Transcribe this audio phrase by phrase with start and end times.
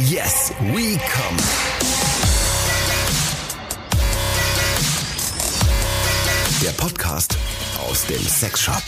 [0.00, 1.36] Yes, we come.
[6.62, 7.36] Der Podcast
[7.84, 8.80] aus dem Sexshop.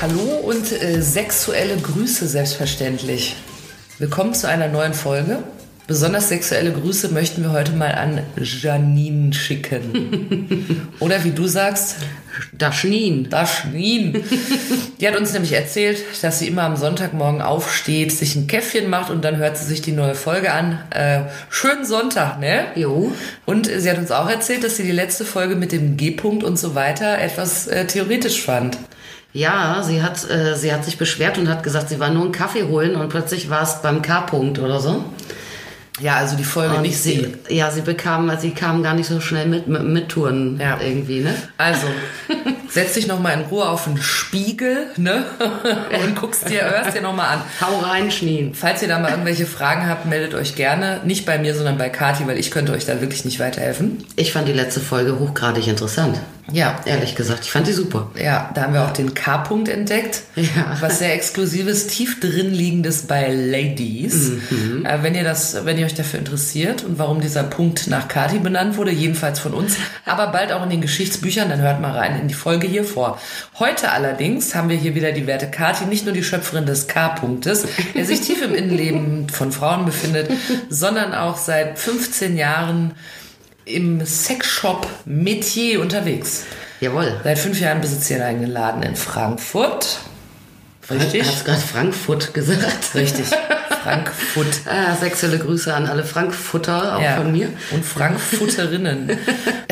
[0.00, 3.36] Hallo und äh, sexuelle Grüße selbstverständlich.
[3.98, 5.42] Willkommen zu einer neuen Folge.
[5.86, 10.90] Besonders sexuelle Grüße möchten wir heute mal an Janine schicken.
[10.98, 11.98] Oder wie du sagst,
[12.52, 13.30] Daschnin.
[13.30, 14.24] Daschnin.
[15.00, 19.10] Die hat uns nämlich erzählt, dass sie immer am Sonntagmorgen aufsteht, sich ein Käffchen macht
[19.10, 20.80] und dann hört sie sich die neue Folge an.
[20.90, 21.20] Äh,
[21.50, 22.64] schönen Sonntag, ne?
[22.74, 23.12] Jo.
[23.44, 26.58] Und sie hat uns auch erzählt, dass sie die letzte Folge mit dem G-Punkt und
[26.58, 28.76] so weiter etwas äh, theoretisch fand.
[29.32, 32.32] Ja, sie hat, äh, sie hat sich beschwert und hat gesagt, sie war nur einen
[32.32, 35.04] Kaffee holen und plötzlich war es beim K-Punkt oder so.
[36.00, 37.38] Ja, also die Folge Und nicht sie, sehen.
[37.48, 40.78] ja, sie bekam, sie kam gar nicht so schnell mit, mit, mit Touren Ja.
[40.80, 41.34] irgendwie, ne?
[41.56, 41.86] Also,
[42.68, 45.24] setz dich noch mal in Ruhe auf den Spiegel, ne?
[46.04, 47.40] Und guckst dir, hörst dir noch mal an.
[47.60, 48.54] Hau rein, Schnien.
[48.54, 51.00] Falls ihr da mal irgendwelche Fragen habt, meldet euch gerne.
[51.04, 54.04] Nicht bei mir, sondern bei Kati, weil ich könnte euch da wirklich nicht weiterhelfen.
[54.16, 56.18] Ich fand die letzte Folge hochgradig interessant.
[56.52, 58.10] Ja, Ehrlich gesagt, ich fand die super.
[58.22, 60.22] ja, da haben wir auch den K-Punkt entdeckt.
[60.36, 60.76] Ja.
[60.80, 64.32] Was sehr exklusives, tief drin liegendes bei Ladies.
[64.84, 68.38] Äh, wenn ihr das, wenn ihr euch dafür interessiert und warum dieser Punkt nach Kati
[68.38, 72.20] benannt wurde, jedenfalls von uns, aber bald auch in den Geschichtsbüchern, dann hört mal rein
[72.20, 73.18] in die Folge hier vor.
[73.58, 77.66] Heute allerdings haben wir hier wieder die werte Kati, nicht nur die Schöpferin des K-Punktes,
[77.94, 80.30] der sich tief im Innenleben von Frauen befindet,
[80.68, 82.92] sondern auch seit 15 Jahren
[83.66, 86.44] im Sexshop Metier unterwegs.
[86.80, 87.20] Jawohl.
[87.24, 89.98] Seit fünf Jahren besitzt sie einen eigenen Laden in Frankfurt.
[90.88, 91.24] Richtig?
[91.24, 92.94] Hast gerade Frankfurt gesagt?
[92.94, 93.26] Richtig.
[93.82, 94.60] Frankfurt.
[94.66, 97.16] Ah, sexuelle Grüße an alle Frankfurter, auch Ja.
[97.16, 97.48] von mir.
[97.72, 99.18] Und Frankfurterinnen.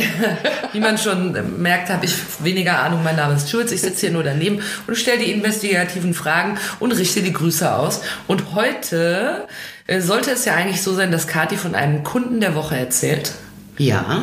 [0.72, 3.04] Wie man schon merkt, habe ich weniger Ahnung.
[3.04, 3.70] Mein Name ist Schulz.
[3.70, 8.00] Ich sitze hier nur daneben und stelle die investigativen Fragen und richte die Grüße aus.
[8.26, 9.46] Und heute
[9.86, 13.32] äh, sollte es ja eigentlich so sein, dass Kathi von einem Kunden der Woche erzählt.
[13.78, 14.22] Ja.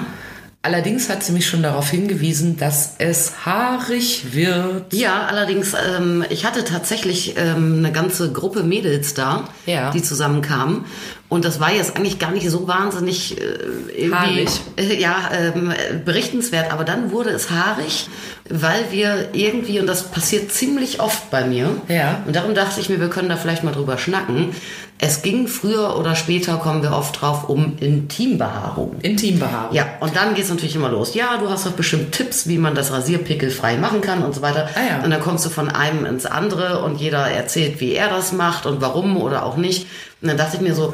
[0.64, 4.94] Allerdings hat sie mich schon darauf hingewiesen, dass es haarig wird.
[4.94, 9.90] Ja, allerdings, ähm, ich hatte tatsächlich ähm, eine ganze Gruppe Mädels da, Ja.
[9.90, 10.86] die zusammenkamen.
[11.32, 14.46] Und das war jetzt eigentlich gar nicht so wahnsinnig äh, irgendwie.
[14.76, 16.74] Äh, ja, ähm, äh, berichtenswert.
[16.74, 18.10] Aber dann wurde es haarig,
[18.50, 22.20] weil wir irgendwie, und das passiert ziemlich oft bei mir, Ja.
[22.28, 24.50] und darum dachte ich mir, wir können da vielleicht mal drüber schnacken.
[24.98, 28.98] Es ging früher oder später, kommen wir oft drauf, um Intimbehaarung.
[29.02, 29.74] Intimbehaarung.
[29.74, 31.14] Ja, und dann geht's natürlich immer los.
[31.16, 34.42] Ja, du hast doch bestimmt Tipps, wie man das Rasierpickel frei machen kann und so
[34.42, 34.70] weiter.
[34.76, 35.04] Ah ja.
[35.04, 38.66] Und dann kommst du von einem ins andere und jeder erzählt, wie er das macht
[38.66, 39.88] und warum oder auch nicht.
[40.22, 40.94] Und dann dachte ich mir so,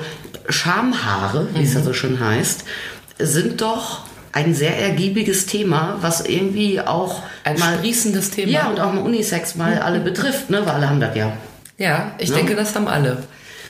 [0.50, 1.76] Schamhaare, wie es Mhm.
[1.78, 2.64] ja so schön heißt,
[3.20, 4.02] sind doch
[4.32, 8.52] ein sehr ergiebiges Thema, was irgendwie auch Ein mal sprießendes Thema.
[8.52, 10.62] Ja, und auch mal Unisex mal alle betrifft, ne?
[10.66, 11.34] Weil alle haben das ja.
[11.78, 12.36] Ja, ich Ja.
[12.36, 13.24] denke, das haben alle.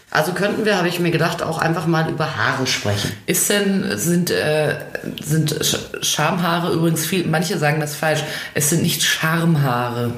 [0.09, 3.11] Also könnten wir, habe ich mir gedacht, auch einfach mal über Haare sprechen.
[3.25, 4.75] Ist denn, sind, äh,
[5.21, 8.23] sind Sch Schamhaare übrigens viel, manche sagen das falsch,
[8.53, 10.11] es sind nicht Schamhaare.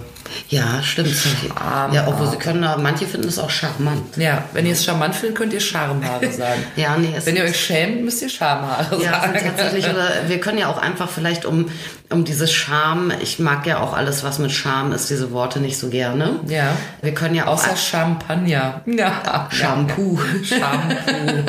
[0.50, 1.09] Ja, stimmt.
[1.09, 1.95] Schamhaare.
[1.95, 4.17] Ja, obwohl sie können, manche finden es auch charmant.
[4.17, 6.63] Ja, wenn ihr es charmant findet, könnt ihr Schamhaare sagen.
[6.75, 9.40] Ja, nee, Wenn ihr euch schämt, müsst ihr Schamhaare Ja, sagen.
[9.40, 11.69] sind tatsächlich, oder wir können ja auch einfach vielleicht um,
[12.09, 15.78] um dieses Scham, ich mag ja auch alles, was mit Scham ist, diese Worte nicht
[15.78, 16.40] so gerne.
[16.47, 16.72] Ja.
[17.01, 18.81] Wir können ja auch Außer Champagner.
[18.85, 19.47] Ja.
[19.51, 20.19] Shampoo.
[20.44, 21.44] Shampoo.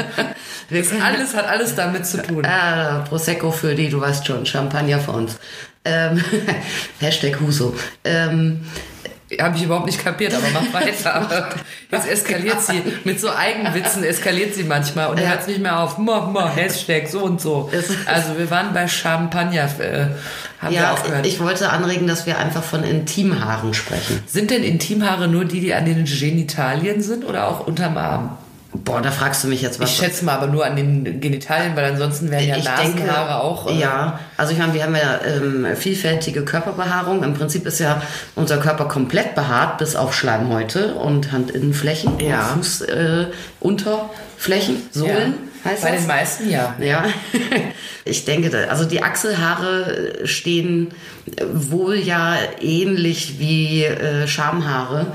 [1.02, 2.44] Alles hat alles damit zu tun.
[2.44, 5.36] äh, Prosecco für die, du weißt schon, Champagner für uns.
[5.84, 6.22] Ähm,
[7.00, 7.74] Hashtag Huso.
[8.04, 8.60] Ähm,
[9.40, 11.48] Habe ich überhaupt nicht kapiert, aber mach weiter.
[11.90, 12.82] Jetzt eskaliert sie.
[13.04, 15.28] Mit so Eigenwitzen eskaliert sie manchmal und Ja.
[15.28, 15.98] hört nicht mehr auf.
[15.98, 17.70] Mo, mo, Hashtag so und so.
[17.72, 20.06] Es- Also wir waren bei Champagner, äh,
[20.60, 21.24] haben wir ja, aufgehört.
[21.26, 24.20] ich wollte anregen, dass wir einfach von Intimhaaren sprechen.
[24.26, 28.36] sind denn Intimhaare nur die, die an den Genitalien sind oder auch unterm Arm?
[28.72, 29.90] Boah, da fragst du mich jetzt was.
[29.90, 33.34] Ich schätze mal aber nur an den Genitalien, weil ansonsten wären ja ich Nasenhaare denke,
[33.36, 33.68] auch.
[33.68, 37.24] äh, Ja, also ich meine, wir haben ja ähm, vielfältige Körperbehaarung.
[37.24, 38.00] Im Prinzip ist ja
[38.36, 42.52] unser Körper komplett behaart, bis auf Schleimhäute und Handinnenflächen Ja.
[42.54, 45.34] und Fußunterflächen, äh, Unterflächen, Sohlen
[45.64, 45.98] heißt Bei das.
[46.00, 46.74] den meisten ja.
[46.80, 47.04] Ja,
[48.04, 50.88] ich denke, also die Achselhaare stehen
[51.36, 55.08] äh, wohl ja ähnlich wie äh, Schamhaare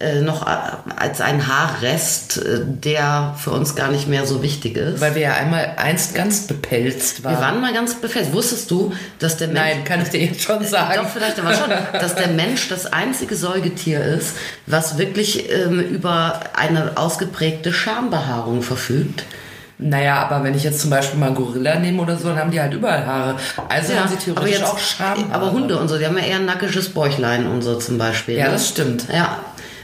[0.00, 0.50] äh, noch äh,
[0.96, 5.00] als ein Haarrest, äh, der für uns gar nicht mehr so wichtig ist.
[5.02, 7.34] Weil wir ja einmal einst ganz bepelzt waren.
[7.34, 8.34] Wir waren mal ganz befestigt.
[8.34, 9.60] Wusstest du, dass der Mensch.
[9.60, 11.02] Nein, kann ich dir jetzt schon sagen.
[11.02, 14.36] Doch, vielleicht aber schon, dass der Mensch das einzige Säugetier ist,
[14.66, 19.24] was wirklich ähm, über eine ausgeprägte Schambehaarung verfügt.
[19.76, 22.50] Naja, aber wenn ich jetzt zum Beispiel mal einen Gorilla nehme oder so, dann haben
[22.50, 23.36] die halt überall Haare.
[23.68, 25.34] Also haben sie theoretisch auch Schamhaare.
[25.34, 28.36] Aber Hunde und so, die haben ja eher ein nackiges Bäuchlein und so zum Beispiel.
[28.36, 28.52] Ja, ne?
[28.52, 29.04] das stimmt.
[29.12, 29.38] Ja.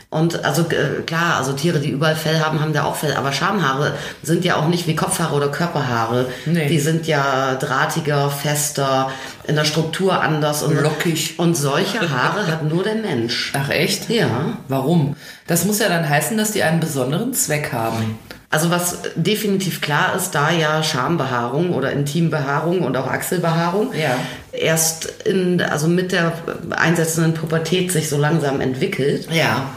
[0.09, 3.15] Und also äh, klar, also Tiere, die überall Fell haben, haben da auch Fell.
[3.15, 3.93] Aber Schamhaare
[4.23, 6.27] sind ja auch nicht wie Kopfhaare oder Körperhaare.
[6.47, 6.69] Nee.
[6.69, 9.11] Die sind ja drahtiger, fester,
[9.47, 11.39] in der Struktur anders und Lockig.
[11.39, 13.53] Und solche Haare hat nur der Mensch.
[13.57, 14.09] Ach echt?
[14.09, 14.29] Ja.
[14.69, 15.17] Warum?
[15.49, 18.19] Das muss ja dann heißen, dass die einen besonderen Zweck haben.
[18.49, 24.17] Also was definitiv klar ist, da ja Schambehaarung oder Intimbehaarung und auch Achselbehaarung Ja.
[24.53, 26.33] erst in, also mit der
[26.71, 29.69] einsetzenden Pubertät sich so langsam entwickelt Ja.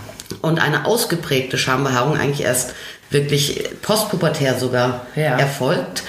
[0.41, 2.73] Und eine ausgeprägte Schambehaarung eigentlich erst
[3.09, 5.37] wirklich postpubertär sogar Ja.
[5.37, 6.03] erfolgt.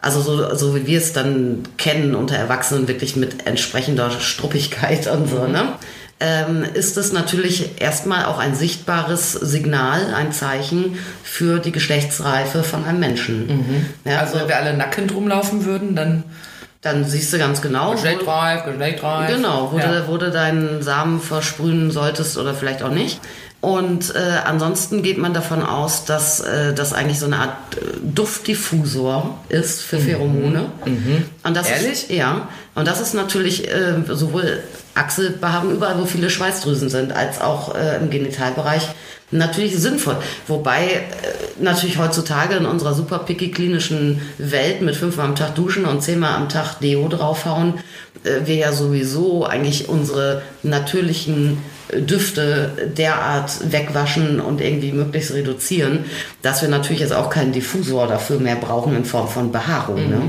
[0.00, 5.28] Also so, so wie wir es dann kennen unter Erwachsenen, wirklich mit entsprechender Struppigkeit und
[5.28, 5.72] so, ne?
[6.18, 12.86] Ähm, ist es natürlich erstmal auch ein sichtbares Signal, ein Zeichen für die Geschlechtsreife von
[12.86, 13.86] einem Menschen.
[14.04, 16.24] Ja, Also wenn wir alle nackend rumlaufen würden, dann
[16.86, 19.28] dann siehst du ganz genau, wo, Geschlechtreif, Geschlechtreif.
[19.34, 19.88] Genau, wo, ja.
[19.88, 23.20] du, wo du deinen Samen versprühen solltest oder vielleicht auch nicht.
[23.66, 27.80] Und äh, ansonsten geht man davon aus, dass äh, das eigentlich so eine Art äh,
[28.00, 30.66] Duftdiffusor ist für Pheromone.
[31.42, 31.74] Und das Mhm.
[31.74, 31.92] Ehrlich?
[32.04, 32.48] Ist, ja.
[32.76, 34.60] Und das ist natürlich äh, sowohl
[34.94, 38.86] Achselbehaarung, überall wo viele Schweißdrüsen sind, als auch äh, im Genitalbereich
[39.32, 40.18] natürlich sinnvoll.
[40.46, 41.00] Wobei äh,
[41.58, 46.34] natürlich heutzutage in unserer super picky klinischen Welt mit fünfmal am Tag duschen und zehnmal
[46.34, 47.80] am Tag Deo draufhauen,
[48.22, 51.58] äh, wir ja sowieso eigentlich unsere natürlichen
[51.92, 56.04] Düfte derart wegwaschen und irgendwie möglichst reduzieren,
[56.42, 60.08] dass wir natürlich jetzt auch keinen Diffusor dafür mehr brauchen in Form von Behaarung.
[60.08, 60.20] Ne?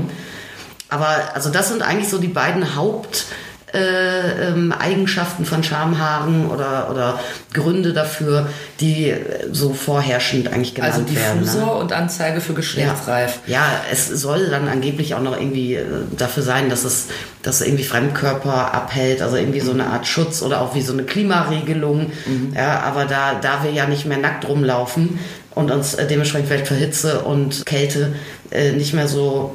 [0.88, 3.26] Aber also das sind eigentlich so die beiden Haupt
[3.72, 7.20] äh, ähm, Eigenschaften von Schamhaaren oder, oder
[7.52, 8.48] Gründe dafür,
[8.80, 9.14] die
[9.52, 11.40] so vorherrschend eigentlich genannt Also werden.
[11.40, 11.44] Ne?
[11.44, 13.40] Diffusor und Anzeige für geschlechtsreif.
[13.46, 15.84] Ja, es soll dann angeblich auch noch irgendwie äh,
[16.16, 17.08] dafür sein, dass es,
[17.42, 21.02] dass irgendwie Fremdkörper abhält, also irgendwie so eine Art Schutz oder auch wie so eine
[21.02, 22.12] Klimaregelung.
[22.54, 25.18] Ja, aber da, da wir ja nicht mehr nackt rumlaufen
[25.54, 28.14] und uns äh, dementsprechend vielleicht vor Hitze und Kälte
[28.50, 29.54] äh, nicht mehr so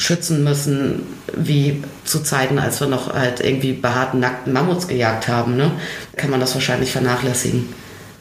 [0.00, 1.02] schützen müssen
[1.36, 5.70] wie zu Zeiten, als wir noch halt irgendwie behaarten, nackten Mammuts gejagt haben, ne?
[6.16, 7.68] kann man das wahrscheinlich vernachlässigen.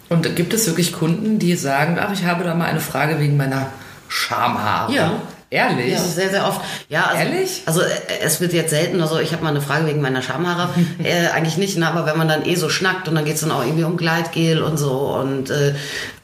[0.10, 3.38] Und gibt es wirklich Kunden, die sagen, ach, ich habe da mal eine Frage wegen
[3.38, 3.68] meiner
[4.10, 4.94] Schamhaare?
[4.94, 5.22] Ja.
[5.52, 5.94] Ehrlich?
[5.94, 6.62] Ja, sehr, sehr oft.
[6.90, 7.64] Ja, also, Ehrlich?
[7.66, 7.88] Also äh,
[8.22, 10.70] es wird jetzt selten, also ich habe mal eine Frage wegen meiner Schamhaare.
[11.04, 11.88] äh, eigentlich nicht, ne?
[11.88, 14.62] aber wenn man dann eh so schnackt und dann geht's dann auch irgendwie um Gleitgel
[14.62, 15.74] und so und äh,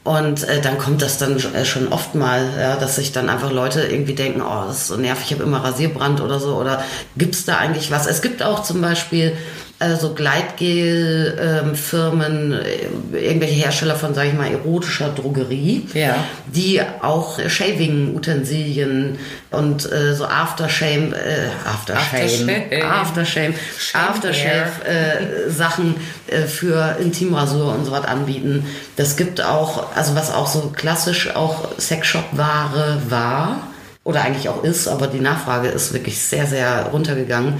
[0.06, 3.50] und äh, dann kommt das dann äh, schon oft mal, ja, dass sich dann einfach
[3.50, 6.54] Leute irgendwie denken, oh, das ist so nervig, ich habe immer Rasierbrand oder so.
[6.54, 6.84] Oder
[7.16, 8.06] gibt's da eigentlich was?
[8.06, 9.36] Es gibt auch zum Beispiel
[9.78, 16.14] äh, so Gleitgel-Firmen, äh, irgendwelche Hersteller von, sage ich mal, erotischer Drogerie, Ja.
[16.46, 19.18] die auch Shaving-Utensilien
[19.50, 22.84] und äh, so Aftershave, äh, Aftershave, Aftershave.
[22.84, 25.94] Aftershave, Shave Aftershave-Sachen
[26.28, 28.64] äh, für Intimrasur und so was anbieten.
[28.96, 33.60] Das gibt auch, also was auch so klassisch auch Sexshop-Ware war
[34.04, 37.54] oder eigentlich auch ist, aber die Nachfrage ist wirklich sehr, sehr runtergegangen,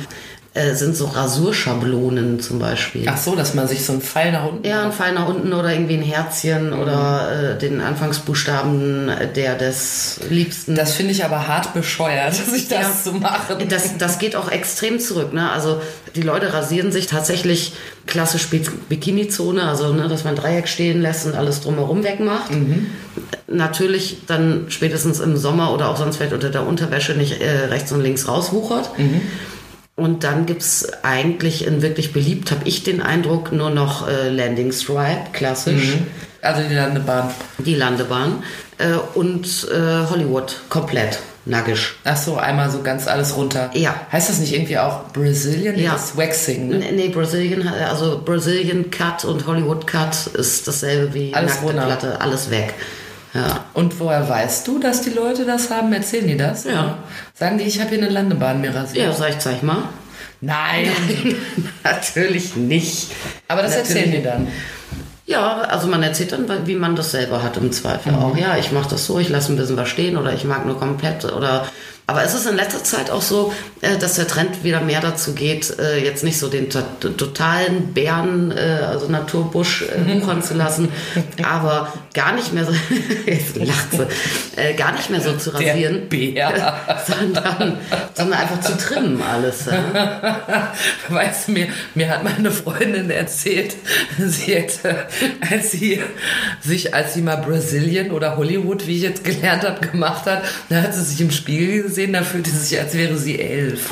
[0.57, 3.05] äh, sind so Rasurschablonen zum Beispiel.
[3.09, 5.53] Ach so, dass man sich so einen Pfeil nach unten Ja, ein Pfeil nach unten
[5.53, 10.75] oder irgendwie ein Herzchen oder äh, den Anfangsbuchstaben der des Liebsten.
[10.75, 12.93] Das finde ich aber hart bescheuert, sich das Ja.
[13.05, 13.57] zu machen.
[13.69, 15.33] Das, das geht auch extrem zurück.
[15.33, 15.51] Ne?
[15.51, 15.81] Also
[16.15, 17.73] die Leute rasieren sich tatsächlich
[18.07, 22.51] klassisch Bi- Bikini-Zone, also ne, dass man Dreieck stehen lässt und alles drumherum wegmacht.
[23.49, 27.93] Natürlich dann spätestens im Sommer oder auch sonst vielleicht unter der Unterwäsche nicht äh, rechts
[27.93, 28.91] und links rauswuchert.
[29.97, 34.71] Und dann gibt's eigentlich in wirklich beliebt, habe ich den Eindruck, nur noch äh, Landing
[34.71, 35.95] Stripe, klassisch,
[36.43, 37.31] Also die Landebahn.
[37.59, 38.43] die Landebahn
[38.77, 41.97] äh, und äh, Hollywood komplett naggisch.
[42.05, 43.71] Ach so, einmal so ganz alles runter.
[43.73, 43.95] Ja.
[44.13, 45.79] Heißt das nicht irgendwie auch Brazilian?
[45.79, 45.93] Ja.
[45.93, 46.77] Das Waxing, ne?
[46.79, 51.87] Nee, nee, Brazilian, also Brazilian Cut und Hollywood Cut ist dasselbe wie Alles nackte runter.
[51.87, 52.75] Platte, alles weg.
[52.77, 52.85] Ja.
[53.75, 55.93] Und woher weißt du, dass die Leute das haben?
[55.93, 56.65] Erzählen die das?
[56.65, 56.99] Ja.
[57.35, 59.07] Sagen die, ich habe hier eine Landebahn mir rasiert?
[59.07, 59.83] Ja, sag ich, zeig mal.
[60.41, 60.91] Nein.
[61.85, 63.09] Natürlich nicht.
[63.49, 63.97] Aber das Natürlich.
[63.97, 64.49] erzählen die dann.
[65.27, 68.19] Ja, also man erzählt dann, wie man das selber hat im Zweifel Mhm.
[68.19, 68.37] auch.
[68.37, 70.79] Ja, ich mache das so, ich lasse ein bisschen was stehen oder ich mag nur
[70.79, 71.67] komplett oder
[72.09, 75.35] Aber es ist in letzter Zeit auch so, äh, dass der Trend wieder mehr dazu
[75.35, 80.89] geht, äh, jetzt nicht so den to totalen Bären, äh, also Naturbusch wuchern zu lassen,
[81.43, 82.73] aber gar nicht mehr so,
[83.27, 86.77] jetzt lacht sie, gar nicht mehr so zu rasieren, Bär.
[87.07, 87.79] sondern,
[88.15, 89.67] sondern einfach zu trimmen alles.
[89.67, 90.73] Ja.
[91.09, 93.75] Weißt du, mir, mir hat meine Freundin erzählt,
[94.19, 95.07] sie hätte,
[95.51, 96.01] als sie
[96.61, 100.83] sich, als sie mal Brasilien oder Hollywood, wie ich jetzt gelernt habe, gemacht hat, da
[100.83, 103.91] hat sie sich im Spiegel gesehen, da fühlte sie sich, als wäre sie elf.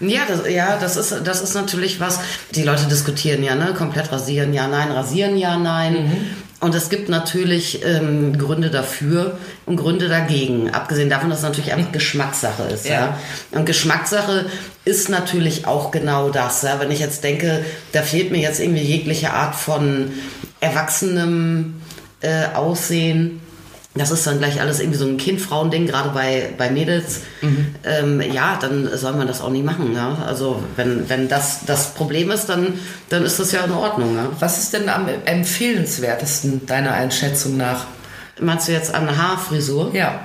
[0.00, 2.20] Ja, das, ja, das ist, das ist natürlich was,
[2.54, 3.72] die Leute diskutieren ja, ne?
[3.72, 5.92] Komplett rasieren, ja, nein, rasieren, ja, nein.
[5.92, 6.16] Mhm.
[6.58, 10.70] Und es gibt natürlich ähm, Gründe dafür und Gründe dagegen.
[10.70, 12.86] Abgesehen davon, dass es natürlich einfach Geschmackssache ist.
[12.86, 12.92] Ja.
[12.92, 13.18] ja.
[13.52, 14.46] Und Geschmackssache
[14.84, 16.62] ist natürlich auch genau das.
[16.62, 16.80] Ja.
[16.80, 20.12] Wenn ich jetzt denke, da fehlt mir jetzt irgendwie jegliche Art von
[20.60, 21.74] erwachsenem
[22.22, 23.40] äh, Aussehen
[23.96, 27.20] das ist dann gleich alles irgendwie so ein Kind-Frauen-Ding, gerade bei, bei Mädels.
[27.40, 27.74] Mhm.
[27.84, 29.94] Ähm, ja, dann soll man das auch nicht machen.
[29.94, 30.18] Ja?
[30.26, 32.74] Also wenn, wenn das das Problem ist, dann,
[33.08, 34.14] dann ist das ja in Ordnung.
[34.14, 34.28] Ja?
[34.38, 37.86] Was ist denn am empfehlenswertesten deiner Einschätzung nach?
[38.40, 39.94] Meinst du jetzt an Haarfrisur?
[39.94, 40.20] Ja.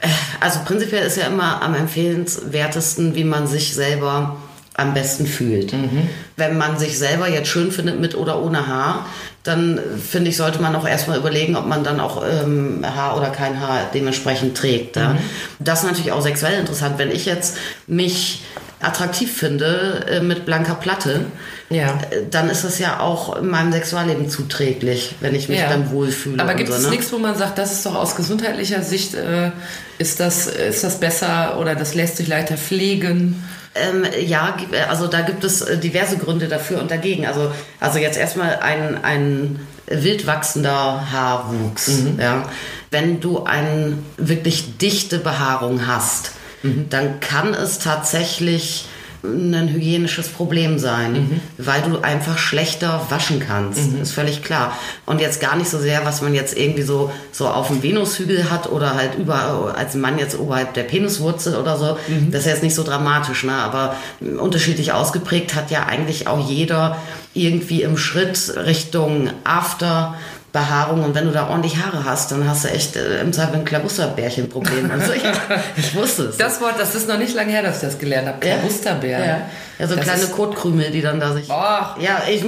[0.00, 0.08] Äh,
[0.40, 4.36] also prinzipiell ist ja immer am empfehlenswertesten, wie man sich selber
[4.78, 5.72] am besten fühlt.
[5.72, 6.08] Mhm.
[6.36, 9.06] Wenn man sich selber jetzt schön findet mit oder ohne Haar,
[9.42, 13.30] dann finde ich, sollte man auch erstmal überlegen, ob man dann auch ähm, Haar oder
[13.30, 14.96] kein Haar dementsprechend trägt.
[14.96, 15.14] Ja?
[15.14, 15.18] Mhm.
[15.58, 16.96] Das ist natürlich auch sexuell interessant.
[16.98, 17.56] Wenn ich jetzt
[17.88, 18.42] mich
[18.80, 21.26] attraktiv finde äh, mit blanker Platte,
[21.70, 21.98] ja.
[22.10, 25.68] Äh, dann ist das ja auch meinem Sexualleben zuträglich, wenn ich mich ja.
[25.68, 26.42] dann wohlfühle.
[26.42, 26.90] Aber gibt so, es ne?
[26.90, 29.50] nichts, wo man sagt, das ist doch aus gesundheitlicher Sicht, äh,
[29.98, 33.42] ist, das, ist das besser oder das lässt sich leichter pflegen?
[33.74, 34.56] Ähm, ja,
[34.88, 37.26] also da gibt es äh, diverse Gründe dafür und dagegen.
[37.26, 41.88] Also, also jetzt erstmal ein, ein wild wachsender Haarwuchs.
[41.88, 42.20] Mhm.
[42.20, 42.48] Ja.
[42.90, 46.86] Wenn du eine wirklich dichte Behaarung hast, mhm.
[46.90, 48.86] dann kann es tatsächlich
[49.24, 51.40] ein hygienisches Problem sein, mhm.
[51.58, 53.92] weil du einfach schlechter waschen kannst.
[53.92, 54.02] Mhm.
[54.02, 54.78] Ist völlig klar.
[55.06, 58.48] Und jetzt gar nicht so sehr, was man jetzt irgendwie so, so auf dem Venushügel
[58.48, 61.98] hat oder halt über, als Mann jetzt oberhalb der Peniswurzel oder so.
[62.06, 62.30] Mhm.
[62.30, 63.54] Das ist jetzt nicht so dramatisch, ne?
[63.54, 66.96] Aber unterschiedlich ausgeprägt hat ja eigentlich auch jeder
[67.34, 70.14] irgendwie im Schritt Richtung After
[70.52, 73.56] Behaarung und wenn du da ordentlich Haare hast, dann hast du echt äh, im Zweifel
[73.56, 74.90] ein Klabusterbärchen-Problem.
[74.90, 75.22] Also ich,
[75.76, 76.38] ich, wusste es.
[76.38, 78.38] Das Wort, das ist noch nicht lange her, dass ich das gelernt habe.
[78.40, 79.18] Klabusterbär.
[79.18, 79.40] Ja.
[79.78, 79.86] ja.
[79.86, 81.50] so das kleine Kotkrümel, die dann da sich.
[81.50, 81.52] Oh.
[81.52, 82.44] Ja, ich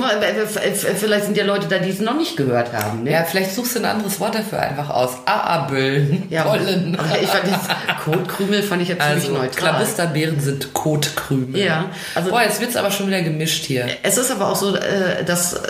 [0.97, 3.03] vielleicht sind ja Leute da, die es noch nicht gehört haben.
[3.03, 3.13] Ne?
[3.13, 5.11] Ja, vielleicht suchst du ein anderes Wort dafür einfach aus.
[5.27, 6.27] Aabeln.
[6.31, 6.97] Ja, Pollen.
[7.21, 9.73] ich fand das Kotkrümel fand ich jetzt also, ziemlich neutral.
[9.73, 11.61] Klabusterbären sind Kotkrümel.
[11.61, 11.91] Ja.
[12.15, 13.87] Also, Boah, jetzt wird es aber schon wieder gemischt hier.
[14.03, 15.61] Es ist aber auch so, äh, dass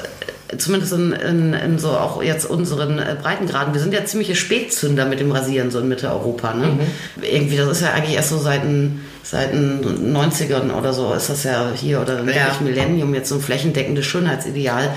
[0.58, 5.06] zumindest in, in, in, so auch jetzt unseren äh, Breitengraden, wir sind ja ziemliche Spätzünder
[5.06, 6.54] mit dem Rasieren so in Mitteleuropa.
[6.54, 6.66] Ne?
[6.66, 7.22] Mhm.
[7.22, 11.30] Irgendwie, das ist ja eigentlich erst so seit den, seit den 90ern oder so ist
[11.30, 12.56] das ja hier oder ja.
[12.60, 14.90] Millennium jetzt so ein flächendeckendes Schönheitsideal.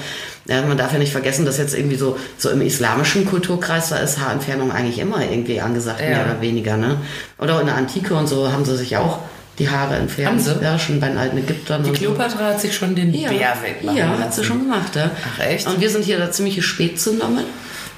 [0.46, 3.98] Ja, man darf ja nicht vergessen, dass jetzt irgendwie so, so im islamischen Kulturkreis, da
[3.98, 6.10] ist Haarentfernung eigentlich immer irgendwie angesagt, ja.
[6.10, 6.76] mehr oder weniger.
[6.76, 6.98] Ne?
[7.40, 9.20] Oder in der Antike und so haben sie sich auch
[9.60, 10.42] die Haare entfernt.
[10.42, 10.56] Sie?
[10.62, 11.84] Ja, schon bei den alten Ägyptern.
[11.84, 12.46] Die Kleopatra so.
[12.46, 13.30] hat sich schon den ja.
[13.30, 14.96] Bär wegmachen Ja, hat sie schon gemacht.
[14.96, 15.12] Ja.
[15.34, 15.68] Ach echt?
[15.68, 17.46] Und wir sind hier da ziemliche Spätzünder mit.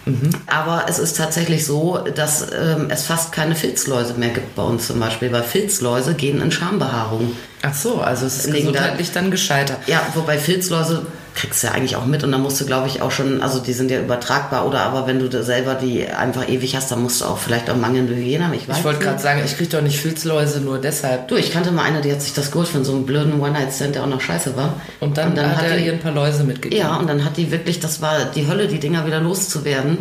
[0.06, 0.30] Mhm.
[0.46, 4.88] Aber es ist tatsächlich so, dass ähm, es fast keine Filzläuse mehr gibt bei uns
[4.88, 7.36] zum Beispiel, weil Filzläuse gehen in Schambehaarung.
[7.64, 9.80] Ach so, also es ist gesundheitlich da, dann gescheitert.
[9.88, 13.02] Ja, wobei Filzläuse kriegst du ja eigentlich auch mit und dann musst du, glaube ich,
[13.02, 16.76] auch schon, also die sind ja übertragbar oder aber wenn du selber die einfach ewig
[16.76, 18.54] hast, dann musst du auch vielleicht auch mangelnde Hygiene haben.
[18.54, 21.28] Ich, ich wollte gerade sagen, ich kriege doch nicht Filzläuse nur deshalb.
[21.28, 23.96] Du, ich kannte mal eine, die hat sich das geholt von so einem blöden One-Night-Stand,
[23.96, 24.82] der auch noch scheiße war.
[25.02, 26.82] Und dann, und dann hat, hat er ihr ein paar Läuse mitgegeben.
[26.84, 29.98] Ja, und dann hat die wirklich, das war die Hölle, die Dinger wieder loszuwerden.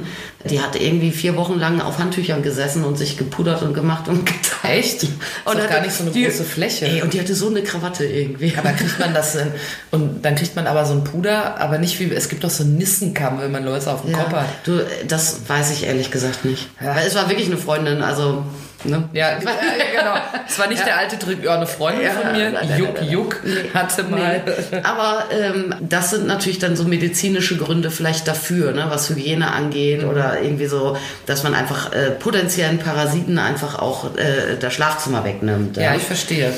[0.50, 4.26] Die hat irgendwie vier Wochen lang auf Handtüchern gesessen und sich gepudert und gemacht und
[4.26, 4.84] geteilt.
[4.84, 5.06] Echt?
[5.44, 6.86] Und hat gar nicht so eine die, große Fläche.
[6.86, 8.54] Ey, und die hatte so eine Krawatte irgendwie.
[8.56, 9.52] Aber kriegt man das in,
[9.90, 12.62] und dann kriegt man aber so ein Puder, aber nicht wie, es gibt doch so
[12.62, 14.48] einen Nissenkamm, wenn man Läuse auf dem ja, Kopf hat.
[14.64, 16.68] Du, das weiß ich ehrlich gesagt nicht.
[16.80, 16.94] Ja.
[16.96, 18.44] Weil es war wirklich eine Freundin, also
[18.84, 19.08] Ne?
[19.12, 20.14] Ja, genau.
[20.46, 20.84] Es war nicht ja.
[20.84, 23.40] der alte Trick, ja, eine Freundin ja, von mir, nein, nein, Juck, nein, Juck,
[23.72, 24.42] hatte mal.
[24.44, 24.78] Nee.
[24.82, 30.02] Aber ähm, das sind natürlich dann so medizinische Gründe vielleicht dafür, ne, was Hygiene angeht
[30.02, 30.08] mhm.
[30.08, 35.76] oder irgendwie so, dass man einfach äh, potenziellen Parasiten einfach auch äh, das Schlafzimmer wegnimmt.
[35.76, 36.52] Ja, ja ich verstehe.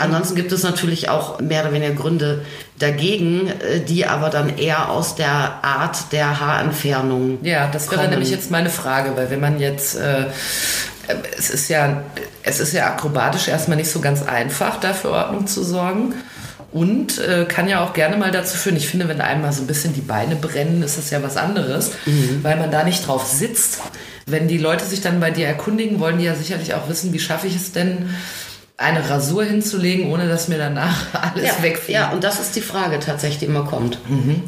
[0.00, 2.42] Ansonsten gibt es natürlich auch mehr oder weniger Gründe
[2.78, 5.28] dagegen, äh, die aber dann eher aus der
[5.62, 7.38] Art der Haarentfernung.
[7.42, 10.24] Ja, das wäre nämlich jetzt meine Frage, weil wenn man jetzt äh,
[11.36, 12.02] es ist ja,
[12.42, 16.14] es ist ja akrobatisch erstmal nicht so ganz einfach, da für Ordnung zu sorgen.
[16.72, 19.66] Und äh, kann ja auch gerne mal dazu führen, ich finde, wenn einmal so ein
[19.66, 22.44] bisschen die Beine brennen, ist das ja was anderes, mhm.
[22.44, 23.80] weil man da nicht drauf sitzt.
[24.26, 27.18] wenn die Leute sich dann bei dir erkundigen, wollen die ja sicherlich auch wissen, wie
[27.18, 28.10] schaffe ich es denn,
[28.80, 30.96] eine Rasur hinzulegen, ohne dass mir danach
[31.34, 31.90] alles ja, wegfliegt.
[31.90, 33.98] Ja, und das ist die Frage tatsächlich, die immer kommt.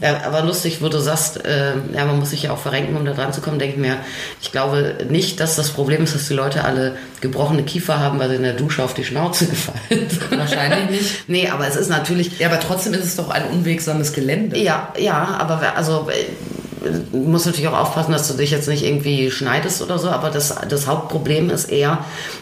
[0.00, 3.04] Ja, aber lustig, wo du sagst, äh, ja, man muss sich ja auch verrenken, um
[3.04, 3.96] da dran zu kommen, denke ich mir,
[4.40, 8.30] ich glaube nicht, dass das Problem ist, dass die Leute alle gebrochene Kiefer haben, weil
[8.30, 10.30] sie in der Dusche auf die Schnauze gefallen sind.
[10.38, 11.28] Wahrscheinlich nicht.
[11.28, 14.58] Nee, aber es ist natürlich, Ja, aber trotzdem ist es doch ein unwegsames Gelände.
[14.58, 18.82] ja, ja, aber also äh, du musst natürlich auch aufpassen, dass du dich jetzt nicht
[18.82, 21.98] irgendwie schneidest oder so, aber das, das Hauptproblem ist eher,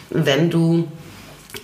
[0.09, 0.87] wenn du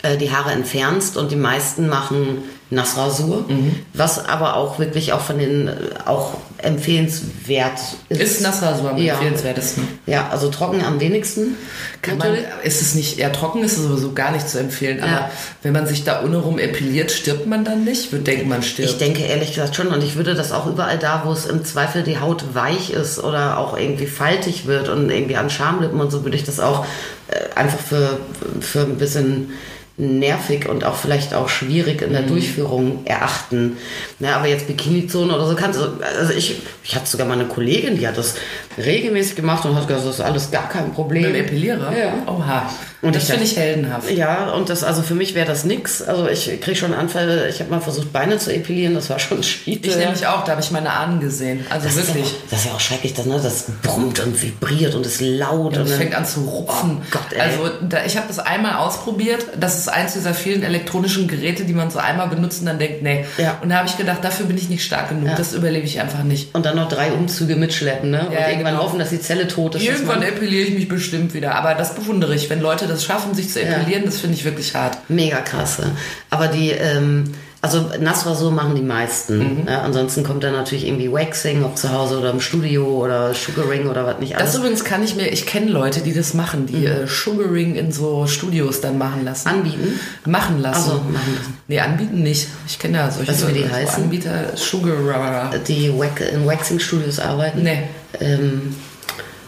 [0.04, 3.46] äh, die Haare entfernst und die meisten machen Nassrasur,
[3.94, 5.74] was aber auch wirklich auch von den äh,
[6.06, 7.80] auch empfehlenswert
[8.10, 8.22] ist.
[8.22, 9.14] Ist Nassrasur am Ja.
[9.14, 9.88] empfehlenswertesten.
[10.06, 11.56] Ja, also trocken am wenigsten.
[12.02, 15.00] Kann man, ist es nicht eher trocken, ist es sowieso gar nicht zu empfehlen.
[15.02, 15.32] Aber Ja.
[15.64, 18.06] wenn man sich da ohne rum epiliert, stirbt man dann nicht?
[18.06, 18.90] Ich würde denken, man stirbt.
[18.92, 21.64] Ich denke ehrlich gesagt schon und ich würde das auch überall da, wo es im
[21.64, 26.12] Zweifel die Haut weich ist oder auch irgendwie faltig wird und irgendwie an Schamlippen und
[26.12, 26.86] so, würde ich das auch
[27.30, 28.18] äh, einfach für,
[28.60, 29.52] für ein bisschen
[29.98, 33.78] nervig und auch vielleicht auch schwierig in der Durchführung erachten.
[34.20, 35.86] Na, aber jetzt Bikini-Zone oder so kannst du,
[36.20, 38.36] also ich, ich hatte sogar mal eine Kollegin, die hat das
[38.78, 41.24] regelmäßig gemacht und hat gesagt, das ist alles gar kein Problem.
[41.24, 41.92] Mit dem Epilierer?
[41.98, 42.14] Ja.
[42.28, 42.70] Oha.
[43.02, 44.10] Und das finde ich heldenhaft.
[44.10, 46.02] Ja, und das, also für mich wäre das nix.
[46.02, 49.44] Also ich kriege schon Anfälle, ich habe mal versucht, Beine zu epilieren, das war schon
[49.44, 49.80] schief.
[49.84, 51.66] Ich nämlich auch, da habe ich meine Ahnen gesehen.
[51.70, 52.34] Also Das ist, ja wirklich.
[52.34, 53.40] auch, das ist ja auch schrecklich, das, ne?
[53.42, 55.78] das brummt und vibriert und ist laut.
[55.78, 56.98] Und und es fängt an zu rupfen.
[57.02, 57.42] Oh Gott, ey.
[57.42, 59.46] also da, ich habe das einmal ausprobiert.
[59.60, 63.04] Das ist eins dieser vielen elektronischen Geräte, die man so einmal benutzt und dann denkt,
[63.04, 63.26] nee.
[63.38, 63.60] Ja.
[63.62, 65.36] Und da habe ich gedacht, dafür bin ich nicht stark genug.
[65.38, 66.54] Das überlebe ich einfach nicht.
[66.56, 68.28] und dann noch drei Umzüge mitschleppen, ne?
[68.34, 68.84] Ja, irgendwann genau.
[68.84, 69.84] hoffen, dass die Zelle tot ist.
[69.84, 71.56] Irgendwann epiliere ich mich bestimmt wieder.
[71.56, 72.50] Aber das bewundere ich.
[72.50, 74.98] Wenn Leute das schaffen, sich zu epilieren, das finde ich wirklich hart.
[75.10, 75.92] Mega krasse.
[76.30, 79.40] Aber die, ähm, also Nassrasur machen die meisten.
[79.40, 79.68] Mhm.
[79.68, 83.88] Ja, ansonsten kommt dann natürlich irgendwie Waxing, ob zu Hause oder im Studio oder Sugaring
[83.88, 84.56] oder was nicht Das alles.
[84.58, 86.86] übrigens kann ich mir, ich kenne Leute, die das machen, die Mhm.
[86.86, 89.48] äh, Sugaring in so Studios dann machen lassen.
[89.48, 90.00] Anbieten?
[90.26, 90.82] Machen lassen.
[90.84, 91.58] Ach so, machen lassen.
[91.68, 92.48] Nee, anbieten nicht.
[92.68, 94.04] Ich kenne ja solche Weißt du, wie die so heißen?
[94.04, 95.50] Anbieter, Sugarer.
[95.68, 97.64] die in Waxing-Studios arbeiten.
[97.64, 97.84] Nee.
[98.20, 98.76] Ähm,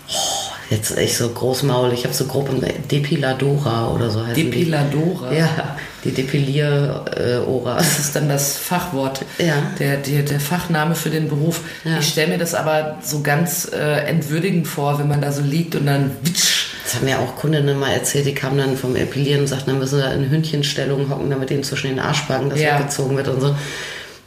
[0.10, 1.94] oh, jetzt echt so großmaul.
[1.94, 4.44] Ich habe so Gruppen, Depiladora oder so die.
[4.46, 5.32] Depiladora.
[5.34, 7.76] Ja, die Depilier-Ora.
[7.78, 9.56] Das ist dann das Fachwort, Ja.
[9.80, 11.62] der, der, der Fachname für den Beruf.
[11.84, 12.00] Ja.
[12.00, 15.76] Ich stelle mir das aber so ganz äh, entwürdigend vor, wenn man da so liegt
[15.76, 16.68] und dann witsch.
[16.86, 19.80] Das haben mir auch Kundinnen mal erzählt, die kamen dann vom Epilieren und sagten, dann
[19.80, 22.80] müssen sie da in Hündchenstellung hocken, damit ihnen zwischen den Arschbacken das Ja.
[22.80, 23.56] weggezogen wird und so.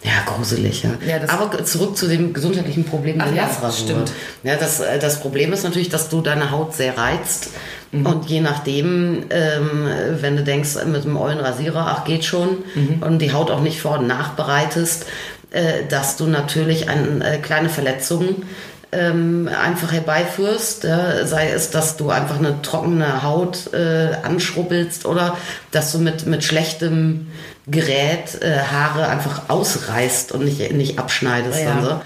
[0.04, 0.90] Ja, gruselig, ja.
[1.06, 3.86] Ja, Aber zurück zu dem gesundheitlichen Problem der ja, Nassrasur.
[3.86, 4.12] stimmt.
[4.42, 7.50] Ja, das, äh, das Problem ist natürlich, dass du deine Haut sehr reizt.
[7.92, 8.06] Mhm.
[8.06, 9.86] Und je nachdem, ähm,
[10.20, 13.02] wenn du denkst, mit einem ollen Rasierer, ach geht schon, Mhm.
[13.02, 15.06] und die Haut auch nicht vor und nachbereitest,
[15.52, 18.42] äh, dass du natürlich eine äh, kleine Verletzung
[18.92, 25.38] ähm, einfach herbeiführst, ja, sei es, dass du einfach eine trockene Haut äh, anschrubbelst oder
[25.70, 27.28] dass du mit, mit schlechtem
[27.66, 31.60] Gerät äh, Haare einfach ausreißt und nicht, nicht abschneidest.
[31.60, 31.72] Ja.
[31.72, 32.00] Und, so.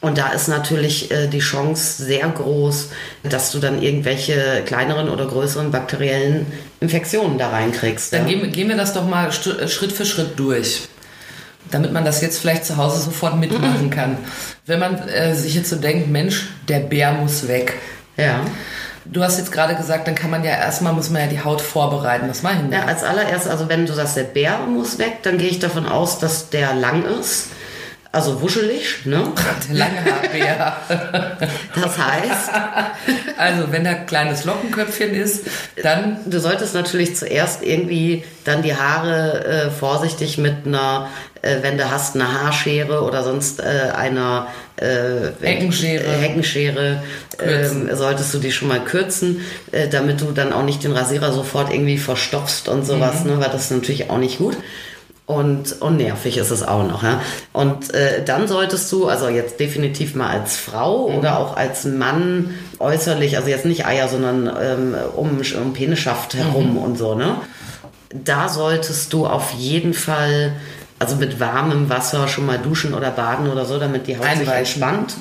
[0.00, 2.88] und da ist natürlich äh, die Chance sehr groß,
[3.22, 6.46] dass du dann irgendwelche kleineren oder größeren bakteriellen
[6.80, 8.12] Infektionen da reinkriegst.
[8.12, 8.36] Dann ja.
[8.36, 10.88] gehen, gehen wir das doch mal äh, Schritt für Schritt durch.
[11.70, 14.18] Damit man das jetzt vielleicht zu Hause sofort mitmachen kann.
[14.66, 17.74] Wenn man äh, sich jetzt so denkt, Mensch, der Bär muss weg.
[18.16, 18.40] ja.
[19.08, 21.60] Du hast jetzt gerade gesagt, dann kann man ja erstmal, muss man ja die Haut
[21.60, 22.28] vorbereiten.
[22.28, 22.88] Was machen Ja, wir?
[22.88, 26.18] als allererstes, also wenn du sagst, der Bär muss weg, dann gehe ich davon aus,
[26.18, 27.46] dass der lang ist.
[28.16, 29.22] Also wuschelig, ne?
[29.72, 30.76] Lange Haarbär.
[31.74, 32.50] Das heißt,
[33.36, 35.46] Also, wenn da ein kleines Lockenköpfchen ist,
[35.82, 41.08] dann du solltest natürlich zuerst irgendwie dann die Haare äh, vorsichtig mit einer,
[41.42, 46.04] äh, wenn du hast, eine Haarschere oder sonst äh, einer äh, Heckenschere.
[46.04, 47.02] äh, Heckenschere
[47.44, 51.32] ähm, solltest du die schon mal kürzen, äh, damit du dann auch nicht den Rasierer
[51.32, 53.32] sofort irgendwie verstopfst und sowas, Mhm.
[53.32, 54.56] ne, weil das ist natürlich auch nicht gut.
[55.26, 57.02] Und, und nervig ist es auch noch.
[57.02, 57.20] Ja?
[57.52, 61.18] Und äh, dann solltest du, also jetzt definitiv mal als Frau Mhm.
[61.18, 66.72] oder auch als Mann äußerlich, also jetzt nicht Eier, sondern ähm, um, um Penischaft herum
[66.74, 66.78] Mhm.
[66.78, 67.34] und so, ne?
[68.14, 70.52] Da solltest du auf jeden Fall,
[71.00, 74.32] also mit warmem Wasser schon mal duschen oder baden oder so, damit die Haut sich
[74.48, 74.58] Einweichen.
[74.82, 75.14] entspannt.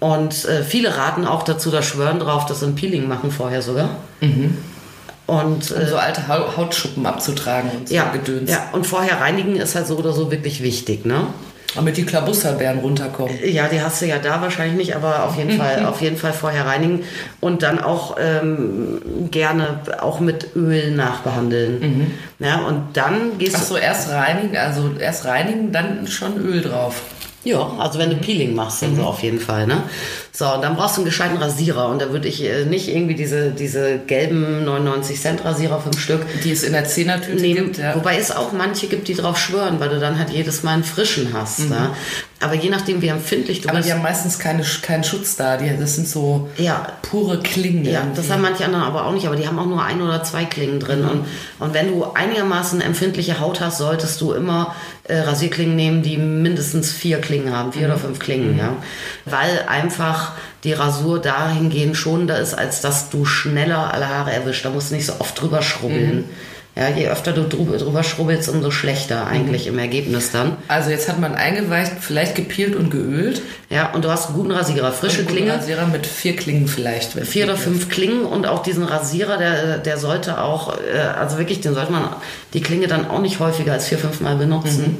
[0.00, 3.60] Und äh, viele raten auch dazu, da schwören drauf, dass sie ein Peeling machen vorher
[3.60, 3.90] sogar.
[5.28, 8.50] Und um äh, so alte Hau- Hautschuppen abzutragen und so ja, Gedöns.
[8.50, 11.26] ja, und vorher reinigen ist halt so oder so wirklich wichtig, ne?
[11.74, 13.36] Damit die Klabusserbären runterkommen.
[13.44, 16.32] Ja, die hast du ja da wahrscheinlich nicht, aber auf jeden Fall, auf jeden Fall
[16.32, 17.04] vorher reinigen
[17.40, 22.10] und dann auch ähm, gerne auch mit Öl nachbehandeln.
[22.38, 23.66] Ja, und dann gehst Ach du.
[23.66, 27.02] so, erst reinigen, also erst reinigen, dann schon Öl drauf.
[27.44, 29.82] Ja, also wenn du Peeling machst, dann so auf jeden Fall, ne?
[30.38, 31.88] So, und dann brauchst du einen gescheiten Rasierer.
[31.88, 36.20] Und da würde ich äh, nicht irgendwie diese, diese gelben 99 Cent Rasierer fünf Stück
[36.44, 37.64] Die es in der Zehnertüte nehmen.
[37.64, 37.78] gibt.
[37.78, 37.96] Ja.
[37.96, 40.84] Wobei es auch manche gibt, die drauf schwören, weil du dann halt jedes Mal einen
[40.84, 41.68] frischen hast.
[41.70, 41.92] Ja?
[42.40, 43.70] Aber je nachdem, wie empfindlich du Mhm.
[43.70, 43.88] Aber bist.
[43.88, 45.56] die haben meistens keine, keinen Schutz da.
[45.56, 46.86] Die, das sind so Ja.
[47.02, 47.84] pure Klingen.
[47.84, 48.16] Ja, irgendwie.
[48.18, 50.44] das haben manche anderen aber auch nicht, aber die haben auch nur ein oder zwei
[50.44, 51.02] Klingen drin.
[51.02, 51.08] Mhm.
[51.08, 51.24] Und,
[51.58, 54.72] und wenn du einigermaßen empfindliche Haut hast, solltest du immer
[55.02, 57.92] äh, Rasierklingen nehmen, die mindestens vier Klingen haben, vier Mhm.
[57.94, 58.74] oder fünf Klingen, ja.
[59.24, 60.27] Weil einfach
[60.64, 64.64] die Rasur dahingehend schonender ist, als dass du schneller alle Haare erwischt.
[64.64, 66.16] Da musst du nicht so oft drüber schrubbeln.
[66.16, 66.24] Mhm.
[66.76, 69.72] Ja, je öfter du drüber, schrubbelst, umso schlechter eigentlich Mhm.
[69.72, 70.56] im Ergebnis dann.
[70.68, 73.42] Also jetzt hat man eingeweicht, vielleicht gepielt und geölt.
[73.68, 75.54] Ja, und du hast einen guten Rasierer, frische Einen guten Klinge.
[75.56, 77.14] Rasierer mit vier Klingen vielleicht.
[77.14, 81.60] vier oder fünf Klingen und auch diesen Rasierer, der, der sollte auch, äh, also wirklich,
[81.60, 82.10] den sollte man
[82.54, 84.98] die Klinge dann auch nicht häufiger als vier, fünf Mal benutzen.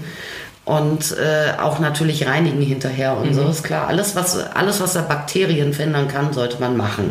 [0.69, 3.89] Und äh, auch natürlich reinigen hinterher und so, ist klar.
[3.89, 7.11] Alles was, alles, was da Bakterien verhindern kann, sollte man machen.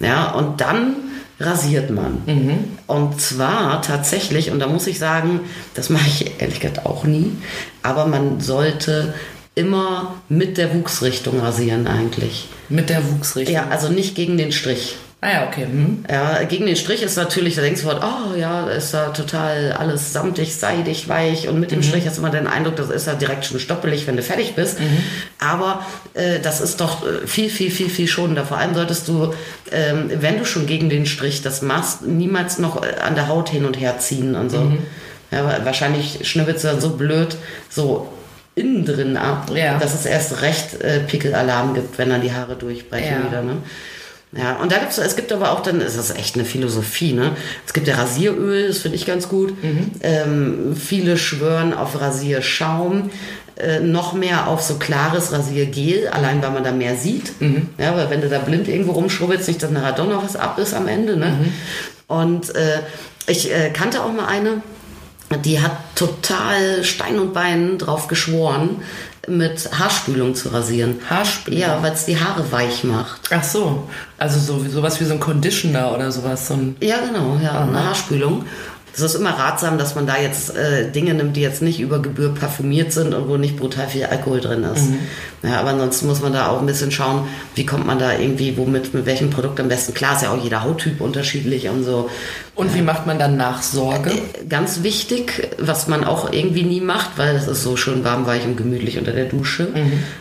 [0.00, 0.96] Ja, und dann
[1.38, 2.22] rasiert man.
[2.86, 5.40] Und zwar tatsächlich, und da muss ich sagen,
[5.74, 7.32] das mache ich ehrlich gesagt auch nie,
[7.82, 9.12] aber man sollte
[9.54, 12.48] immer mit der Wuchsrichtung rasieren eigentlich.
[12.70, 13.54] Mit der Wuchsrichtung.
[13.54, 14.96] Ja, also nicht gegen den Strich.
[15.24, 15.66] Ah ja, okay.
[15.66, 16.04] Hm.
[16.10, 19.70] Ja, gegen den Strich ist natürlich, da denkst du, oh ja, da ist da total
[19.78, 23.06] alles samtig, seidig, weich und mit dem Strich hast du immer den Eindruck, das ist
[23.06, 24.78] ja direkt schon stoppelig, wenn du fertig bist.
[25.38, 28.44] Aber äh, das ist doch äh, viel, viel, viel, viel schonender.
[28.44, 29.32] Vor allem solltest du,
[29.70, 33.48] ähm, wenn du schon gegen den Strich das machst, niemals noch äh, an der Haut
[33.48, 34.72] hin und her ziehen und so.
[35.30, 37.36] Ja, weil wahrscheinlich schnibbelst du dann so blöd,
[37.70, 38.12] so
[38.56, 39.78] innen drin ab, Ja.
[39.78, 43.28] dass es erst recht äh, Pickelalarm gibt, wenn dann die Haare durchbrechen Ja.
[43.30, 43.42] wieder.
[43.42, 43.58] Ne?
[44.34, 47.32] Ja, und da gibt's, es gibt aber auch dann, es ist echt eine Philosophie, ne?
[47.66, 49.52] Es gibt ja Rasieröl, das finde ich ganz gut.
[50.02, 53.10] Ähm, viele schwören auf Rasierschaum,
[53.56, 57.32] äh, noch mehr auf so klares Rasiergel, allein weil man da mehr sieht.
[57.76, 60.58] Ja, weil wenn du da blind irgendwo rumschrubbelst, nicht, dass nachher doch noch was ab
[60.58, 61.26] ist am Ende, ne?
[62.06, 62.78] Und äh,
[63.26, 64.62] ich äh, kannte auch mal eine,
[65.44, 68.82] die hat total Stein und Bein drauf geschworen,
[69.28, 71.00] mit Haarspülung zu rasieren.
[71.08, 71.60] Haarspülung?
[71.60, 73.20] Ja, weil es die Haare weich macht.
[73.30, 73.88] Ach so.
[74.18, 76.48] Also so, sowas wie so ein Conditioner oder sowas.
[76.48, 78.44] So ein, Ja, genau, ja, eine Haarspülung.
[78.94, 82.00] Es ist immer ratsam, dass man da jetzt äh, Dinge nimmt, die jetzt nicht über
[82.02, 84.84] Gebühr parfümiert sind und wo nicht brutal viel Alkohol drin ist.
[85.42, 88.56] Ja, aber ansonsten muss man da auch ein bisschen schauen, wie kommt man da irgendwie,
[88.56, 89.94] womit, mit welchem Produkt am besten.
[89.94, 92.10] Klar ist ja auch jeder Hauttyp unterschiedlich und so.
[92.54, 94.12] und wie macht man dann Nachsorge?
[94.48, 98.44] Ganz wichtig, was man auch irgendwie nie macht, weil es ist so schön warm, weich
[98.44, 99.68] und gemütlich unter der Dusche.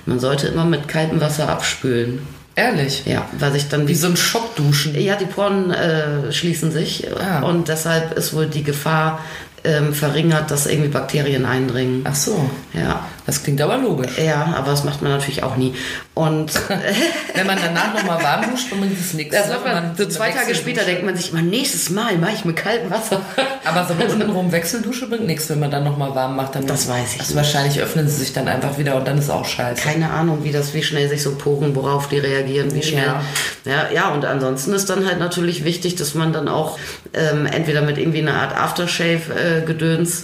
[0.06, 2.20] Man sollte immer mit kaltem Wasser abspülen.
[2.56, 3.04] Ehrlich?
[3.06, 5.00] Ja, weil sich dann Wie so ein Schockduschen.
[5.00, 7.40] Ja, die Poren äh, schließen sich Ah.
[7.42, 9.20] und deshalb ist wohl die Gefahr
[9.64, 12.02] ähm, verringert, dass irgendwie Bakterien eindringen.
[12.04, 12.50] Ach so.
[12.74, 13.06] Ja.
[13.32, 14.18] Das klingt aber logisch.
[14.18, 15.74] Ja, aber das macht man natürlich auch nie.
[16.14, 16.52] Und
[17.34, 19.34] Wenn man danach nochmal warm duscht, bringt es nichts.
[19.36, 22.34] das macht Wenn man, so zwei Tage später denkt man sich, mal nächstes Mal mache
[22.36, 23.22] ich mit kaltem Wasser.
[23.64, 26.56] Aber so eine untenrum Wechseldusche bringt nichts, wenn man dann nochmal warm macht.
[26.56, 27.36] Dann Das weiß ich Also nicht.
[27.38, 29.82] wahrscheinlich öffnen sie sich dann einfach wieder und dann ist auch scheiße.
[29.82, 33.06] Keine Ahnung, wie das, wie schnell sich so Poren, worauf die reagieren, wie schnell.
[33.06, 33.22] Ja.
[33.64, 36.78] Ja, ja, und ansonsten ist dann halt natürlich wichtig, dass man dann auch
[37.14, 40.24] ähm, entweder mit irgendwie einer Art Aftershave-Gedöns äh,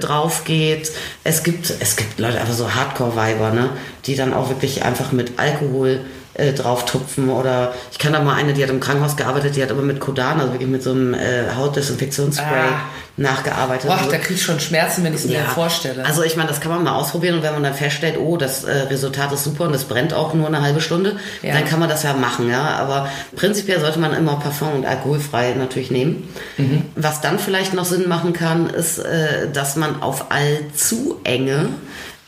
[0.00, 0.90] drauf geht.
[1.24, 3.70] Es gibt, es gibt Leute, einfach so Hardcore-Weiber, ne,
[4.06, 6.00] die dann auch wirklich einfach mit Alkohol
[6.38, 9.62] äh, drauf tupfen oder ich kann da mal eine, die hat im Krankenhaus gearbeitet, die
[9.62, 12.80] hat aber mit Kodan, also wirklich mit so einem äh, Hautdesinfektionsspray Ah.
[13.16, 13.90] nachgearbeitet.
[13.90, 16.04] Also- da krieg ich schon Schmerzen, wenn ich es mir vorstelle.
[16.04, 18.64] also ich meine, das kann man mal ausprobieren und wenn man dann feststellt, oh, das
[18.64, 21.54] äh, Resultat ist super und es brennt auch nur eine halbe Stunde, Ja.
[21.54, 22.62] dann kann man das ja machen, ja.
[22.76, 26.28] Aber prinzipiell sollte man immer Parfum und alkoholfrei natürlich nehmen.
[26.56, 26.82] Mhm.
[26.94, 31.68] Was dann vielleicht noch Sinn machen kann, ist, äh, dass man auf allzu enge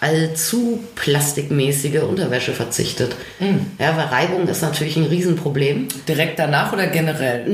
[0.01, 3.15] allzu plastikmäßige Unterwäsche verzichtet.
[3.39, 3.67] Mhm.
[3.79, 5.89] Ja, weil Reibung ist natürlich ein Riesenproblem.
[6.09, 7.47] Direkt danach oder generell?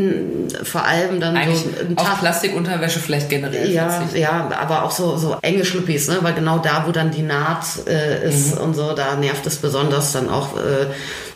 [0.62, 3.70] Vor allem dann Eigentlich so ein auf Tag Plastikunterwäsche vielleicht generell.
[3.70, 4.18] Ja, verzichten.
[4.20, 6.18] ja, aber auch so, so enge Schlüppis, ne?
[6.22, 8.60] weil genau da, wo dann die Naht äh, ist Mhm.
[8.62, 10.86] und so, da nervt es besonders, dann auch äh,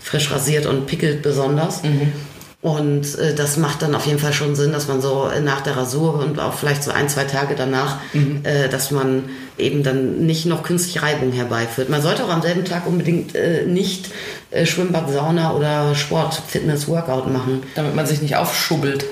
[0.00, 1.82] frisch rasiert und pickelt besonders.
[1.82, 2.12] Mhm.
[2.62, 5.78] Und äh, das macht dann auf jeden Fall schon Sinn, dass man so nach der
[5.78, 8.40] Rasur und auch vielleicht so ein, zwei Tage danach, Mhm.
[8.44, 11.88] äh, dass man eben dann nicht noch künstlich Reibung herbeiführt.
[11.88, 14.10] Man sollte auch am selben Tag unbedingt äh, nicht
[14.50, 17.62] äh, Schwimmbad, Sauna oder Sport, Fitness, Workout machen.
[17.76, 19.06] Damit man sich nicht aufschubbelt.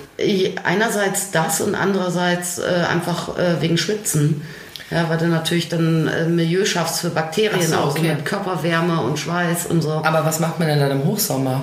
[0.64, 4.42] Einerseits das und andererseits äh, einfach äh, wegen Schwitzen.
[4.90, 9.00] Ja, weil du natürlich dann äh, Milieu schaffst für Bakterien so, auch, so mit Körperwärme
[9.02, 9.90] und Schweiß und so.
[9.90, 11.61] Aber was macht man denn dann im Hochsommer?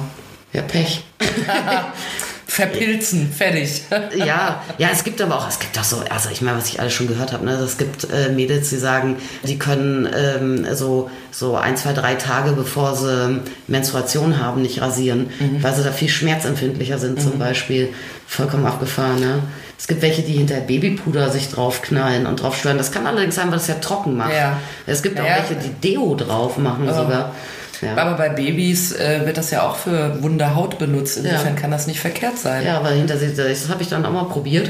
[0.54, 1.04] Ja, Pech.
[2.48, 3.82] Verpilzen, fertig.
[4.16, 6.80] ja, ja, es gibt aber auch, es gibt auch so, also ich meine, was ich
[6.80, 11.10] alles schon gehört habe, ne, es gibt äh, Mädels, die sagen, die können ähm, so,
[11.32, 15.64] so ein, zwei, drei Tage bevor sie Menstruation haben, nicht rasieren, Mhm.
[15.64, 17.90] weil sie da viel schmerzempfindlicher sind zum Beispiel.
[18.28, 19.40] Vollkommen abgefahren, ne?
[19.78, 22.78] Es gibt welche, die hinter Babypuder sich draufknallen und drauf steuern.
[22.78, 24.32] Das kann allerdings sein, weil es ja trocken macht.
[24.34, 24.58] Ja.
[24.86, 25.38] Es gibt auch Ja.
[25.38, 27.34] welche, die Deo drauf machen sogar.
[27.86, 27.98] Ja.
[27.98, 31.18] Aber bei Babys äh, wird das ja auch für wunde Haut benutzt.
[31.18, 31.62] Insofern Ja.
[31.62, 32.66] kann das nicht verkehrt sein.
[32.66, 34.70] Ja, aber hinter sie, das habe ich dann auch mal probiert.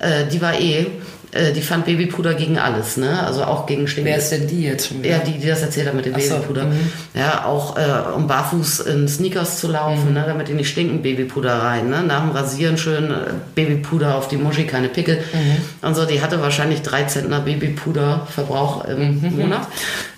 [0.00, 0.86] Äh, die war eh,
[1.32, 3.22] äh, die fand Babypuder gegen alles, ne?
[3.26, 4.12] Also auch gegen Wer Stinken.
[4.14, 5.16] ist denn die jetzt schon wieder?
[5.16, 6.64] Ja, die, die das erzählt hat mit dem Ach so, Babypuder.
[6.66, 6.92] mhm.
[7.14, 7.82] Ja, auch äh,
[8.14, 9.72] um barfuß in Sneakers zu Mhm.
[9.72, 11.88] laufen, ne, damit die nicht stinken, Babypuder rein.
[11.90, 12.02] Ne?
[12.02, 13.14] Nach dem Rasieren schön äh,
[13.54, 15.18] Babypuder auf die Muschi, keine Pickel.
[15.32, 15.86] Mhm.
[15.86, 19.36] Und so, die hatte wahrscheinlich drei Zentner Babypuderverbrauch im Mhm.
[19.36, 19.66] Monat.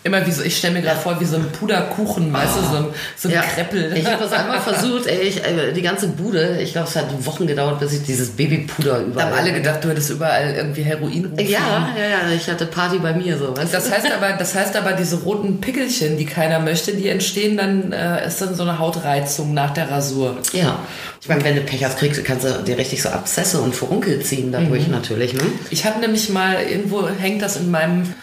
[0.03, 2.77] Immer wie so, ich stelle mir gerade vor, wie so ein Puderkuchen, weißt du, so
[2.79, 2.87] ein,
[3.17, 3.43] so ein Ja.
[3.43, 3.93] Kreppel.
[3.95, 7.27] Ich habe das einmal versucht, ey, ich, äh, die ganze Bude, ich glaube, es hat
[7.27, 9.27] Wochen gedauert, bis ich dieses Babypuder überall...
[9.27, 11.53] haben alle gedacht, du hättest überall irgendwie Heroin rumfliegen.
[11.53, 14.75] ja, ja, ja, ich hatte Party bei mir, so, weißt Das heißt aber, das heißt
[14.75, 18.79] aber, diese roten Pickelchen, die keiner möchte, die entstehen dann, äh, ist dann so eine
[18.79, 20.39] Hautreizung nach der Rasur.
[20.55, 20.79] Ja.
[21.21, 24.21] Ich meine, wenn du Pech hast, kriegst, kannst du dir richtig so Abszesse und Furunkel
[24.23, 24.93] ziehen dadurch Mhm.
[24.93, 25.43] natürlich, ne?
[25.69, 28.15] Ich habe nämlich mal, irgendwo hängt das in meinem,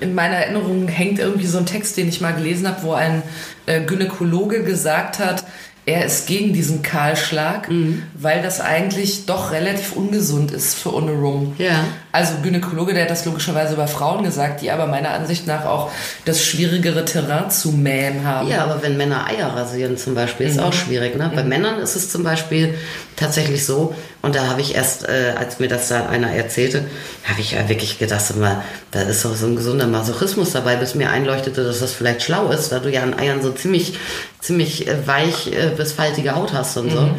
[0.00, 3.22] in meiner Erinnerung hängt irgendwie so ein Text, den ich mal gelesen habe, wo ein
[3.66, 5.44] äh, Gynäkologe gesagt hat,
[5.86, 7.68] er ist gegen diesen Kahlschlag,
[8.14, 11.54] weil das eigentlich doch relativ ungesund ist für ohne Rum.
[11.58, 11.84] Ja.
[12.12, 15.90] Also Gynäkologe, der hat das logischerweise über Frauen gesagt, die aber meiner Ansicht nach auch
[16.24, 18.48] das schwierigere Terrain zu mähen haben.
[18.48, 21.16] Ja, aber wenn Männer Eier rasieren zum Beispiel, ist auch schwierig.
[21.16, 21.30] Ne?
[21.34, 22.74] Bei Männern ist es zum Beispiel
[23.14, 26.84] tatsächlich so, und da habe ich erst, äh, als mir das da einer erzählte,
[27.24, 30.94] habe ich ja wirklich gedacht, mal, da ist doch so ein gesunder Masochismus dabei, bis
[30.94, 33.98] mir einleuchtete, dass das vielleicht schlau ist, weil du ja an Eiern so ziemlich,
[34.40, 37.10] ziemlich äh, weich äh, bis faltige Haut hast und so.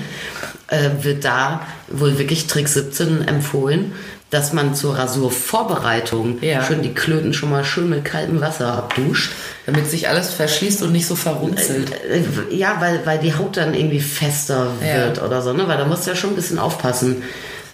[0.67, 3.93] Äh, wird da wohl wirklich Trick 17 empfohlen,
[4.31, 6.63] dass man zur Rasurvorbereitung Ja.
[6.63, 9.31] schön die Klöten schon mal schön mit kaltem Wasser abduscht.
[9.65, 11.91] Damit sich alles verschließt und nicht so verrunzelt.
[12.09, 12.23] Äh,
[12.55, 14.95] Ja, weil, weil die Haut dann irgendwie fester Ja.
[15.05, 15.67] wird oder so, ne?
[15.67, 17.21] Weil da musst du ja schon ein bisschen aufpassen,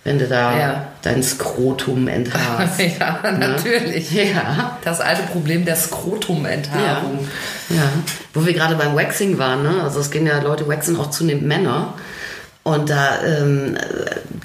[0.03, 0.87] wenn du da Ja.
[1.03, 2.79] dein Skrotum enthaarst.
[2.99, 4.11] ja, natürlich.
[4.11, 4.77] ja.
[4.83, 7.27] Das alte Problem der Skrotumenthaarung.
[7.69, 7.83] Ja.
[8.33, 9.83] Wo wir gerade beim Waxing waren, ne?
[9.83, 11.93] Also es gehen ja Leute waxen auch zunehmend Männer.
[12.63, 13.79] Und da ähm, äh,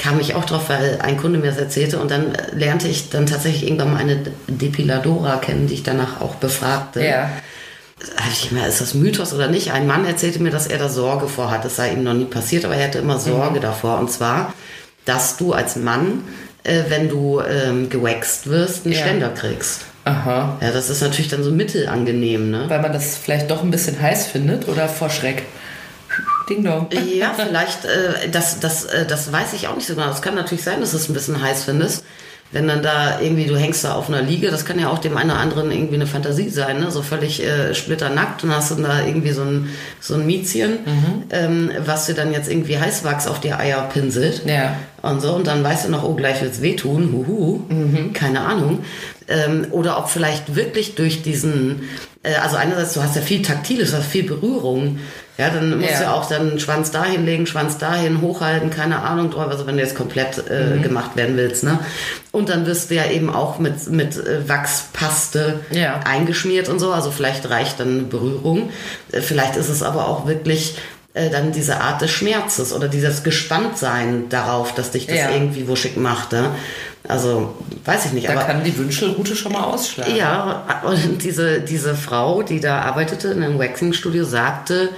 [0.03, 3.27] kam ich auch drauf, weil ein Kunde mir das erzählte und dann lernte ich dann
[3.27, 7.05] tatsächlich irgendwann mal eine Depiladora kennen, die ich danach auch befragte.
[7.05, 7.31] Ja.
[8.17, 9.73] habe ich immer, ist das Mythos oder nicht?
[9.73, 11.65] Ein Mann erzählte mir, dass er da Sorge vor hat.
[11.65, 13.99] Das sei ihm noch nie passiert, aber er hatte immer Sorge davor.
[14.01, 14.53] Und zwar,
[15.05, 16.25] dass du als Mann,
[16.65, 19.01] äh, wenn du ähm, gewaxt wirst, einen Ja.
[19.03, 19.83] Ständer kriegst.
[20.05, 20.59] Aha.
[20.61, 22.65] Ja, das ist natürlich dann so mittelangenehm, ne?
[22.67, 25.45] Weil man das vielleicht doch ein bisschen heiß findet oder vor Schreck.
[26.49, 26.89] Ding dong.
[27.15, 30.11] Ja, vielleicht, äh, das, das, äh, das weiß ich auch nicht so genau.
[30.11, 32.05] Es kann natürlich sein, dass du es ein bisschen heiß findest.
[32.53, 35.17] Wenn dann da irgendwie, du hängst da auf einer Liege, das kann ja auch dem
[35.17, 36.91] einen oder anderen irgendwie eine Fantasie sein, ne?
[36.91, 40.81] so völlig äh, splitternackt und hast dann da irgendwie so ein, so ein Miezchen,
[41.31, 44.43] ähm, was dir dann jetzt irgendwie Heißwachs auf die Eier pinselt.
[44.45, 44.77] Ja.
[45.01, 47.63] Und so, und dann weißt du noch, oh, gleich wird's wehtun, huhu,
[48.13, 48.85] keine Ahnung.
[49.29, 51.89] Ähm, oder ob vielleicht wirklich durch diesen,
[52.23, 54.99] äh, also einerseits, du hast ja viel Taktiles, du hast viel Berührung.
[55.39, 56.01] Ja, dann musst Ja.
[56.01, 59.83] du auch dann Schwanz dahin legen, Schwanz dahin, hochhalten, keine Ahnung drauf, also wenn du
[59.83, 60.83] jetzt komplett äh, Mhm.
[60.83, 61.79] gemacht werden willst, ne?
[62.33, 66.01] Und dann wirst du ja eben auch mit, mit äh, Wachspaste Ja.
[66.05, 68.71] eingeschmiert und so, also vielleicht reicht dann Berührung.
[69.11, 70.77] Äh, vielleicht ist es aber auch wirklich
[71.15, 75.31] äh, dann diese Art des Schmerzes oder dieses Gespanntsein darauf, dass dich das Ja.
[75.31, 76.33] irgendwie wuschig macht.
[76.33, 76.51] Ne?
[77.09, 80.15] Also, weiß ich nicht, Da aber kann die Wünschelrute schon mal ausschlagen.
[80.17, 84.91] ja, und diese, diese Frau, die da arbeitete in einem Waxing-Studio, sagte,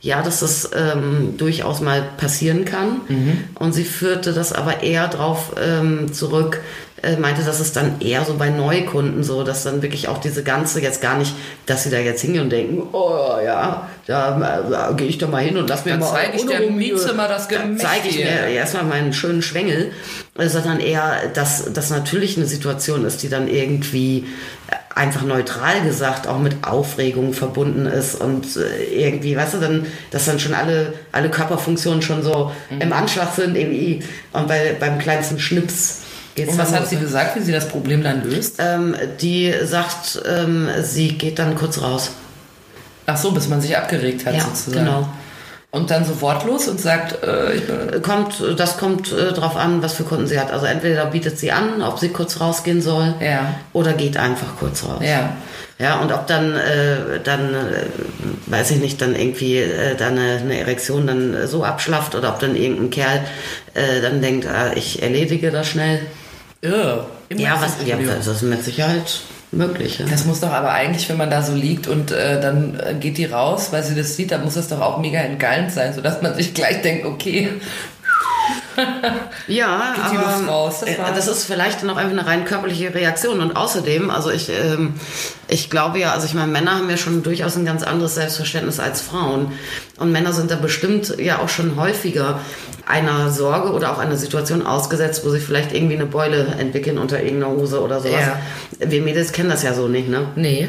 [0.00, 3.02] ja, dass das ähm, durchaus mal passieren kann.
[3.58, 6.60] Und sie führte das aber eher drauf ähm, zurück,
[7.18, 10.80] meinte, dass es dann eher so bei Neukunden so, dass dann wirklich auch diese ganze,
[10.80, 11.34] jetzt gar nicht,
[11.66, 15.42] dass sie da jetzt hingehen und denken, oh ja, da äh, gehe ich doch mal
[15.42, 16.60] hin und lass mir Dann mal zeig ich der
[17.14, 19.92] mal das Gemächt zeige ich mir erstmal meinen schönen Schwengel,
[20.38, 24.26] äh, sondern eher, dass das natürlich eine Situation ist, die dann irgendwie
[24.68, 29.86] äh, einfach neutral gesagt auch mit Aufregung verbunden ist und äh, irgendwie, weißt du, dann,
[30.10, 32.80] dass dann schon alle, alle Körperfunktionen schon so Mhm.
[32.80, 36.02] im Anschlag sind irgendwie und bei, beim kleinsten Schnips
[36.34, 38.56] geht's Und was hat sie gesagt, wie sie das Problem dann löst?
[38.58, 42.10] ähm, die sagt, ähm, sie geht dann kurz raus.
[43.06, 44.84] Ach so, bis man sich abgeregt hat Ja, sozusagen.
[44.84, 45.08] genau.
[45.72, 49.82] Und dann so wortlos und sagt, äh, ich bin, Kommt, das kommt äh, drauf an,
[49.82, 50.50] was für Kunden sie hat.
[50.50, 53.54] Also entweder bietet sie an, ob sie kurz rausgehen soll, Ja.
[53.72, 55.00] oder geht einfach kurz raus.
[55.02, 55.32] ja.
[55.78, 57.86] Ja, und ob dann, äh, dann äh,
[58.48, 62.28] weiß ich nicht, dann irgendwie äh, dann eine, eine Erektion dann äh, so abschlafft oder
[62.34, 63.20] ob dann irgendein Kerl
[63.72, 66.00] äh, dann denkt, ah, ich erledige das schnell.
[66.62, 67.06] Irr.
[67.28, 69.20] Im Ja, was, ja, das ist mit Sicherheit
[69.52, 69.98] möglich.
[69.98, 70.06] Ja.
[70.06, 73.18] Das muss doch aber eigentlich, wenn man da so liegt und äh, dann äh, geht
[73.18, 76.22] die raus, weil sie das sieht, dann muss das doch auch mega entgallend sein, sodass
[76.22, 77.48] man sich gleich denkt, okay,
[79.46, 82.44] Ja, Geht die aber Luft raus, das äh, das ist vielleicht noch einfach eine rein
[82.44, 83.40] körperliche Reaktion.
[83.40, 84.94] Und außerdem, also ich, ähm,
[85.48, 88.80] ich glaube ja, also ich meine, Männer haben ja schon durchaus ein ganz anderes Selbstverständnis
[88.80, 89.52] als Frauen.
[89.98, 92.40] Und Männer sind da bestimmt ja auch schon häufiger
[92.86, 97.22] einer Sorge oder auch einer Situation ausgesetzt, wo sie vielleicht irgendwie eine Beule entwickeln unter
[97.22, 98.20] irgendeiner Hose oder sowas.
[98.20, 98.90] Ja.
[98.90, 100.28] Wir Mädels kennen das ja so nicht, ne?
[100.36, 100.68] nee.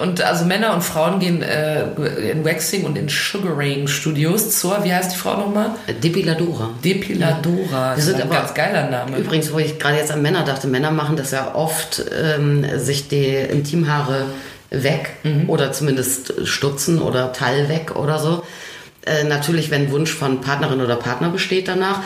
[0.00, 1.82] Und also Männer und Frauen gehen äh,
[2.30, 5.72] in Waxing und in Sugaring-Studios zur, wie heißt die Frau nochmal?
[6.02, 6.70] Depiladora.
[6.84, 7.96] Depiladora.
[7.96, 9.18] Das ist ein ganz geiler Name.
[9.18, 13.08] Übrigens, wo ich gerade jetzt an Männer dachte, Männer machen das ja oft, ähm, sich
[13.08, 14.26] die Intimhaare
[14.70, 15.16] weg
[15.48, 18.44] oder zumindest stutzen oder Teil weg oder so.
[19.04, 22.00] Äh, natürlich, wenn Wunsch von Partnerin oder Partner besteht danach.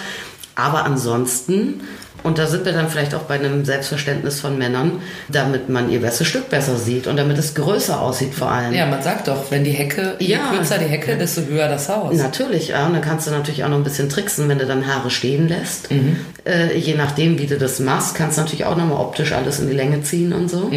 [0.54, 1.82] Aber ansonsten,
[2.24, 6.00] und da sind wir dann vielleicht auch bei einem Selbstverständnis von Männern, damit man ihr
[6.00, 8.74] bestes Stück besser sieht und damit es größer aussieht vor allem.
[8.74, 10.50] Ja, man sagt doch, wenn die Hecke, je Ja.
[10.50, 12.16] kürzer die Hecke, desto höher das Haus.
[12.16, 12.86] Natürlich, ja.
[12.86, 15.48] Und dann kannst du natürlich auch noch ein bisschen tricksen, wenn du dann Haare stehen
[15.48, 15.88] lässt.
[16.44, 19.68] Äh, je nachdem, wie du das machst, kannst du natürlich auch nochmal optisch alles in
[19.68, 20.70] die Länge ziehen und so.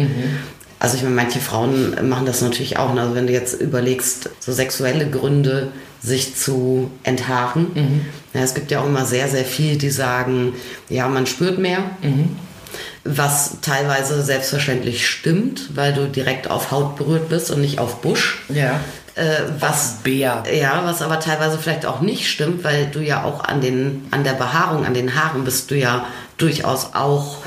[0.80, 2.94] Also ich meine, manche Frauen machen das natürlich auch.
[2.94, 5.68] Also wenn du jetzt überlegst, so sexuelle Gründe,
[6.02, 8.06] sich zu enthaaren.
[8.34, 10.54] Ja, es gibt ja auch immer sehr, sehr viel, die sagen,
[10.88, 11.78] ja, man spürt mehr.
[13.04, 18.42] Was teilweise selbstverständlich stimmt, weil du direkt auf Haut berührt bist und nicht auf Busch.
[18.48, 18.80] Ja.
[19.14, 20.44] Äh, was Bär.
[20.54, 24.22] ja, was aber teilweise vielleicht auch nicht stimmt, weil du ja auch an den an
[24.22, 26.06] der Behaarung, an den Haaren bist du ja
[26.36, 27.38] durchaus auch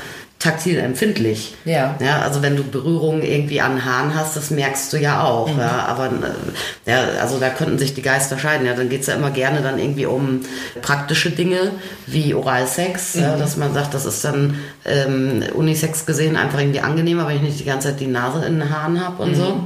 [0.42, 1.54] taktil empfindlich.
[1.64, 1.94] Ja.
[2.00, 5.52] Ja, also wenn du Berührungen irgendwie an Haaren hast, das merkst du ja auch.
[5.52, 5.60] Mhm.
[5.60, 8.66] Ja, aber äh, ja, also da könnten sich die Geister scheiden.
[8.66, 10.40] Ja, dann geht's ja immer gerne dann irgendwie um
[10.82, 11.70] praktische Dinge
[12.06, 13.22] wie Oralsex, Mhm.
[13.22, 17.42] ja, dass man sagt, das ist dann ähm, Unisex gesehen einfach irgendwie angenehmer, weil ich
[17.42, 19.34] nicht die ganze Zeit die Nase in den Haaren habe und Mhm.
[19.36, 19.60] so.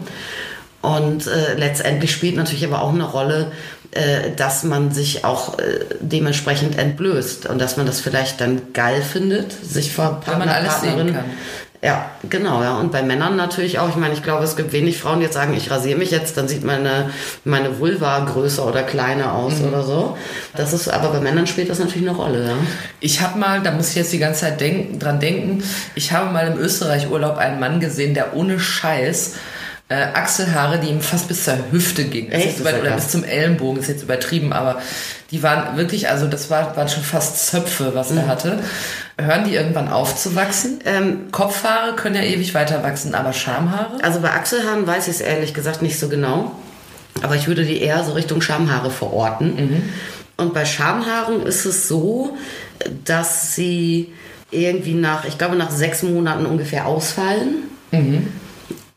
[0.82, 3.50] Und äh, letztendlich spielt natürlich aber auch eine Rolle,
[4.36, 9.52] dass man sich auch äh, dementsprechend entblößt und dass man das vielleicht dann geil findet,
[9.52, 11.24] sich vor Weil man Partner, alles sehen kann.
[11.82, 12.78] Ja, genau, ja.
[12.78, 13.88] Und bei Männern natürlich auch.
[13.90, 16.36] Ich meine, ich glaube, es gibt wenig Frauen, die jetzt sagen, ich rasiere mich jetzt,
[16.36, 17.10] dann sieht meine,
[17.44, 19.68] meine Vulva größer oder kleiner aus Mhm.
[19.68, 20.16] oder so.
[20.56, 22.54] Das ist, aber bei Männern spielt das natürlich eine Rolle, ja.
[23.00, 25.62] Ich habe mal, da muss ich jetzt die ganze Zeit denken, dran denken,
[25.94, 29.34] ich habe mal im Österreich-Urlaub einen Mann gesehen, der ohne Scheiß
[29.88, 32.32] äh, Achselhaare, die ihm fast bis zur Hüfte gingen.
[32.32, 32.58] Echt?
[32.58, 34.80] über, oder bis zum Ellenbogen, ist jetzt übertrieben, aber
[35.30, 38.18] die waren wirklich, also das war, waren schon fast Zöpfe, was Mhm.
[38.18, 38.58] er hatte.
[39.18, 40.80] Hören die irgendwann auf zu wachsen?
[40.84, 44.02] Ähm, Kopfhaare können ja ewig weiter wachsen, aber Schamhaare?
[44.02, 46.52] Also bei Achselhaaren weiß ich es ehrlich gesagt nicht so genau.
[47.22, 49.84] Aber ich würde die eher so Richtung Schamhaare verorten.
[50.36, 52.36] Und bei Schamhaaren ist es so,
[53.04, 54.12] dass sie
[54.50, 57.54] irgendwie nach, ich glaube, nach sechs Monaten ungefähr ausfallen.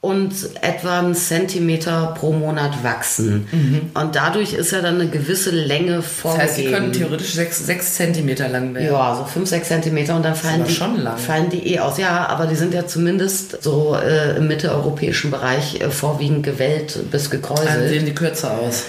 [0.02, 0.32] Und
[0.62, 3.90] etwa einen Zentimeter pro Monat wachsen.
[3.94, 6.48] Und dadurch ist ja dann eine gewisse Länge Das vorgegeben.
[6.48, 8.88] heißt, sie können theoretisch sechs, sechs Zentimeter lang werden.
[8.94, 11.18] Ja, so 5, 6 Zentimeter und dann fallen die, schon lang.
[11.18, 11.98] fallen die eh aus.
[11.98, 17.24] Ja, aber die sind ja zumindest so äh, im mitteleuropäischen Bereich äh, vorwiegend gewellt bis
[17.30, 17.90] Dann gekräuselt.
[17.90, 18.84] sehen die kürzer aus.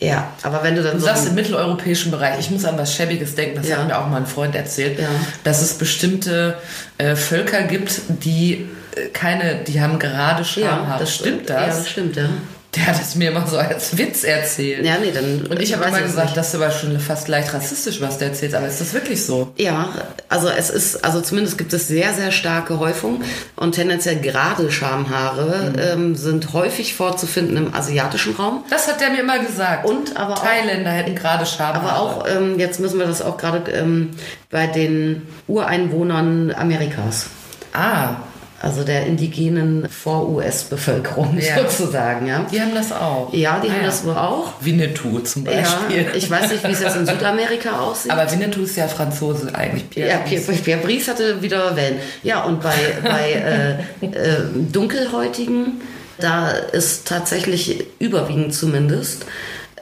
[0.00, 1.06] Ja, aber wenn du dann Du so...
[1.06, 3.76] sagst im mitteleuropäischen Bereich, ich muss an was Schäbiges denken, das Ja.
[3.76, 5.06] hat mir auch mal ein Freund erzählt, Ja.
[5.44, 6.54] dass es bestimmte
[6.98, 8.66] äh, Völker gibt, die
[9.12, 11.06] keine, die haben gerade Schamhaare.
[11.06, 11.78] stimmt Ja, das?
[11.78, 12.28] das stimmt, ja.
[12.76, 14.84] Der hat es mir immer so als Witz erzählt.
[14.84, 15.46] Ja, nee, dann...
[15.46, 16.36] Und ich habe immer es gesagt, nicht.
[16.36, 18.54] das ist aber schon fast leicht rassistisch, was der erzählt.
[18.54, 19.52] Aber ist das wirklich so?
[19.56, 19.88] Ja,
[20.28, 23.22] also es ist, also zumindest gibt es sehr, sehr starke Häufung
[23.56, 25.78] und tendenziell gerade Schamhaare Mhm.
[25.78, 28.62] ähm, sind häufig vorzufinden im asiatischen Raum.
[28.68, 29.86] Das hat der mir immer gesagt.
[29.86, 31.78] Und aber auch- Thailänder hätten gerade Schamhaare.
[31.80, 34.10] Aber auch, ähm, jetzt müssen wir das auch gerade ähm,
[34.50, 37.26] bei den Ureinwohnern Amerikas.
[37.72, 38.16] Ah,
[38.60, 41.62] Also der indigenen Vor-US-Bevölkerung Ja.
[41.62, 42.44] sozusagen, ja.
[42.50, 43.32] die haben das auch.
[43.32, 44.52] Ja, die Ah, haben das wohl auch.
[44.60, 46.06] Winnetou zum Ja, Beispiel.
[46.14, 48.10] ich weiß nicht, wie es jetzt in Südamerika aussieht.
[48.10, 49.88] aber Winnetou ist ja Franzose eigentlich.
[49.90, 51.98] Pierre ja, Pierre, Pierre Brice hatte wieder Wellen.
[52.24, 53.32] Ja, und bei, bei
[54.02, 54.40] äh, äh,
[54.72, 55.80] Dunkelhäutigen,
[56.18, 59.24] da ist tatsächlich überwiegend zumindest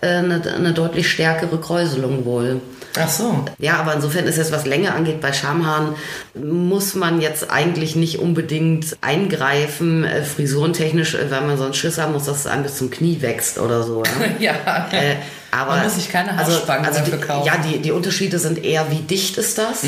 [0.02, 2.60] eine, eine deutlich stärkere Kräuselung wohl.
[2.98, 3.44] Ach so.
[3.58, 5.94] Ja, aber insofern ist jetzt, was Länge angeht, bei Schamhaaren
[6.34, 12.12] muss man jetzt eigentlich nicht unbedingt eingreifen, äh, frisurentechnisch, äh, weil man sonst Schiss haben
[12.14, 14.02] muss, dass es einem bis zum Knie wächst oder so.
[14.38, 14.46] Ja?
[14.56, 14.88] Ja.
[14.92, 15.16] äh,
[15.56, 17.46] Aber, Man muss sich keine Haarspangen also dafür die, kaufen.
[17.46, 19.84] Ja, die, die Unterschiede sind eher, wie dicht ist das?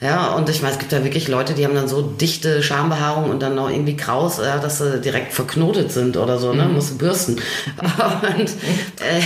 [0.00, 3.30] Ja, und ich meine, es gibt ja wirklich Leute, die haben dann so dichte Schambehaarung
[3.30, 6.66] und dann noch irgendwie kraus, ja, dass sie direkt verknotet sind oder so, ne?
[6.66, 7.36] Musst du bürsten.
[8.38, 9.22] und, äh,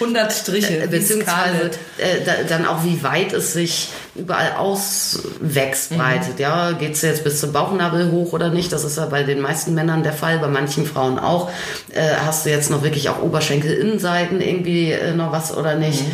[0.00, 6.38] 100 Striche, beziehungsweise äh, da, dann auch, wie weit es sich überall auswächst, breitet.
[6.38, 8.72] Ja, geht's jetzt bis zum Bauchnabel hoch oder nicht?
[8.72, 11.50] Das ist ja bei den meisten Männern der Fall, bei manchen Frauen auch.
[11.90, 16.04] Äh, hast du jetzt noch wirklich auch Oberschenkelinnenseiten irgendwie äh, noch was oder nicht?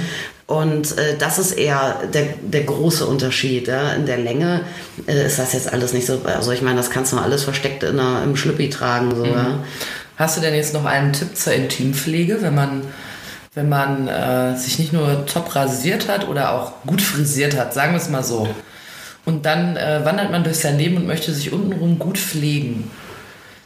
[0.47, 3.69] Und äh, das ist eher der, der große Unterschied.
[3.69, 3.93] Ja?
[3.93, 4.63] In der Länge
[5.07, 6.21] äh, ist das jetzt alles nicht so.
[6.25, 9.15] Also ich meine, das kannst du alles versteckt in einer, im Schlüppi tragen.
[9.15, 9.61] So, ja?
[10.17, 12.83] Hast du denn jetzt noch einen Tipp zur Intimpflege, wenn man,
[13.55, 17.93] wenn man äh, sich nicht nur top rasiert hat oder auch gut frisiert hat, sagen
[17.93, 18.49] wir es mal so.
[19.25, 22.91] Und dann äh, wandert man durch sein Leben und möchte sich untenrum gut pflegen.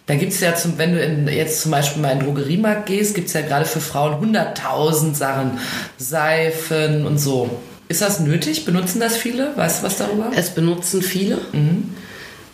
[0.06, 2.86] Da gibt es ja, zum, wenn du in, jetzt zum Beispiel mal in den Drogeriemarkt
[2.86, 5.58] gehst, gibt es ja gerade für Frauen 100.000 Sachen,
[5.96, 7.50] Seifen und so.
[7.88, 8.64] Ist das nötig?
[8.64, 9.56] Benutzen das viele?
[9.56, 10.30] Weißt du was darüber?
[10.34, 11.38] Es benutzen viele.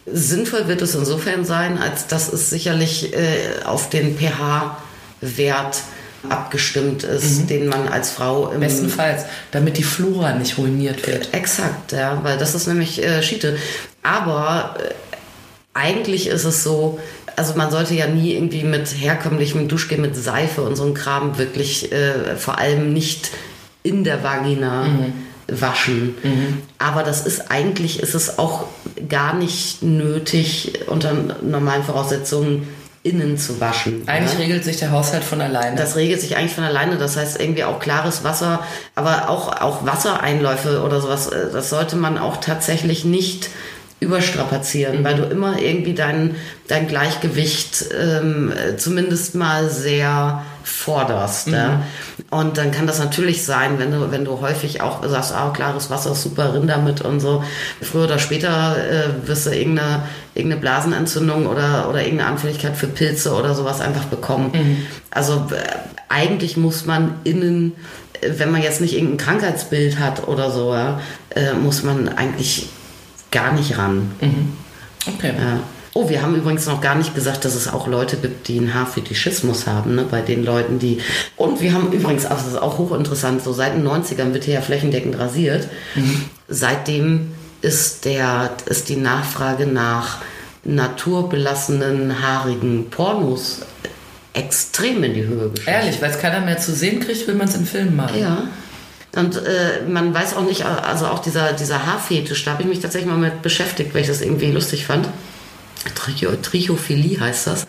[0.07, 5.83] Sinnvoll wird es insofern sein, als dass es sicherlich äh, auf den pH-Wert
[6.29, 11.33] abgestimmt ist, den man als Frau im Bestenfalls, damit die Flora nicht ruiniert wird.
[11.33, 13.57] Exakt, ja, weil das ist nämlich äh, Schiete.
[14.03, 14.93] Aber äh,
[15.73, 16.99] eigentlich ist es so,
[17.37, 21.39] also man sollte ja nie irgendwie mit herkömmlichem Duschgel mit Seife und so einem Kram
[21.39, 23.31] wirklich äh, vor allem nicht
[23.83, 24.87] in der Vagina
[25.49, 26.15] waschen.
[26.77, 28.67] Aber das ist eigentlich, ist es auch
[29.09, 32.69] gar nicht nötig, unter normalen Voraussetzungen
[33.03, 34.03] innen zu waschen.
[34.07, 34.41] Eigentlich ja?
[34.41, 35.77] regelt sich der Haushalt von alleine.
[35.77, 36.97] Das regelt sich eigentlich von alleine.
[36.97, 38.63] Das heißt irgendwie auch klares Wasser,
[38.95, 43.49] aber auch, auch Wassereinläufe oder sowas, äh, das sollte man auch tatsächlich nicht
[44.01, 46.35] überstrapazieren, weil du immer irgendwie dein,
[46.69, 51.49] dein Gleichgewicht ähm, äh, zumindest mal sehr forderst.
[51.49, 51.83] Ja?
[52.31, 55.91] Und dann kann das natürlich sein, wenn du, wenn du häufig auch sagst, ah, klares
[55.91, 57.43] Wasser ist super, rind damit und so.
[57.83, 60.05] Früher oder später äh, wirst du irgendeine,
[60.35, 64.53] irgendeine Blasenentzündung oder, oder irgendeine Anfälligkeit für Pilze oder sowas einfach bekommen.
[65.11, 67.73] Also äh, eigentlich muss man innen,
[68.21, 71.01] äh, wenn man jetzt nicht irgendein Krankheitsbild hat oder so, ja,
[71.31, 72.69] äh, muss man eigentlich
[73.33, 74.13] gar nicht ran.
[75.07, 75.33] Okay.
[75.37, 75.59] Ja.
[75.93, 78.75] Oh, wir haben übrigens noch gar nicht gesagt, dass es auch Leute gibt, die einen
[78.75, 80.07] Haarfetischismus haben, ne?
[80.09, 80.99] bei den Leuten, die.
[81.37, 84.55] Und wir haben übrigens, also das ist auch hochinteressant, so seit den 90ern wird hier
[84.55, 85.69] ja flächendeckend rasiert.
[86.49, 90.19] Seitdem ist, der, ist die Nachfrage nach
[90.65, 93.63] naturbelassenen, haarigen Pornos
[94.33, 95.69] extrem in die Höhe geschossen.
[95.69, 98.21] Ehrlich, weil es keiner mehr zu sehen kriegt, will man es in Filmen machen.
[98.21, 98.49] Ja.
[99.17, 102.81] Und äh, man weiß auch nicht, also auch dieser, dieser Haarfetisch, da habe ich mich
[102.81, 105.09] tatsächlich mal mit beschäftigt, weil ich das irgendwie lustig fand.
[105.95, 107.67] Tricho, Trichophilie heißt das.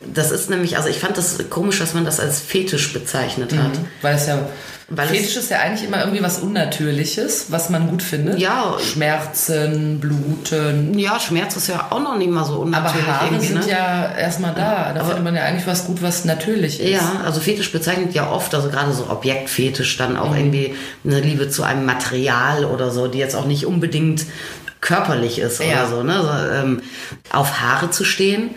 [0.00, 3.72] Das ist nämlich, also ich fand das komisch, dass man das als Fetisch bezeichnet hat.
[4.00, 4.48] Weil es ja.
[4.92, 8.40] Weil Fetisch ist ja eigentlich immer irgendwie was Unnatürliches, was man gut findet.
[8.40, 8.76] Ja.
[8.80, 10.98] Schmerzen, Bluten.
[10.98, 13.70] Ja, Schmerz ist ja auch noch nicht mal so Aber unnatürlich Haare irgendwie, sind ne?
[13.70, 14.92] ja erstmal da.
[14.92, 16.90] Da findet man ja eigentlich was gut, was natürlich ist.
[16.90, 20.74] Ja, also Fetisch bezeichnet ja oft, also gerade so Objektfetisch, dann auch irgendwie
[21.04, 24.24] eine Liebe zu einem Material oder so, die jetzt auch nicht unbedingt
[24.80, 25.66] körperlich ist Ja.
[25.66, 26.22] oder so, ne?
[26.22, 26.82] So, ähm,
[27.32, 28.50] auf Haare zu stehen.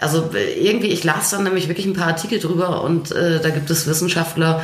[0.00, 3.68] Also irgendwie, ich las dann nämlich wirklich ein paar Artikel drüber und äh, da gibt
[3.68, 4.62] es Wissenschaftler,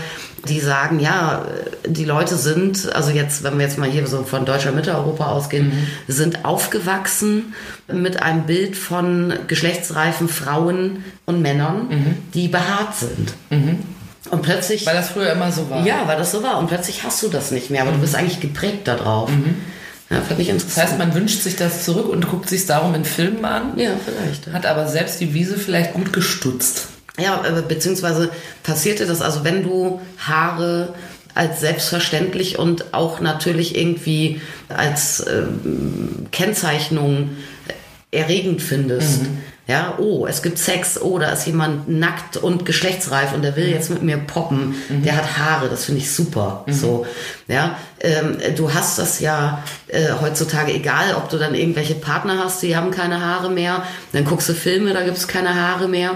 [0.49, 1.45] die sagen, ja,
[1.85, 5.73] die Leute sind, also jetzt, wenn wir jetzt mal hier so von deutscher Mitteleuropa ausgehen,
[6.07, 7.53] sind aufgewachsen
[7.89, 13.35] mit einem Bild von geschlechtsreifen Frauen und Männern, die behaart sind.
[14.31, 14.87] Und plötzlich.
[14.87, 15.85] Weil das früher immer so war.
[15.85, 16.59] ja, weil das so war.
[16.59, 19.31] Und plötzlich hast du das nicht mehr, aber du bist eigentlich geprägt darauf.
[20.11, 20.89] Ja, fand ich Das interessant.
[20.89, 23.79] heißt, man wünscht sich das zurück und guckt sich darum in Filmen an.
[23.79, 24.53] ja, vielleicht.
[24.53, 26.89] Hat aber selbst die Wiese vielleicht gut gestutzt.
[27.19, 28.31] Ja, äh, beziehungsweise
[28.63, 30.95] passierte das, also wenn du Haare
[31.35, 37.31] als selbstverständlich und auch natürlich irgendwie als ähm, Kennzeichnung
[38.11, 39.23] erregend findest.
[39.67, 43.67] Ja, oh, es gibt Sex, oh, da ist jemand nackt und geschlechtsreif und der will
[43.67, 44.75] jetzt mit mir poppen.
[44.91, 46.65] Der hat Haare, das finde ich super.
[46.69, 47.07] So,
[47.49, 52.63] ja, ähm, du hast das ja äh, heutzutage, egal, ob du dann irgendwelche Partner hast,
[52.63, 53.83] die haben keine Haare mehr,
[54.13, 56.13] dann guckst du Filme, da gibt es keine Haare mehr.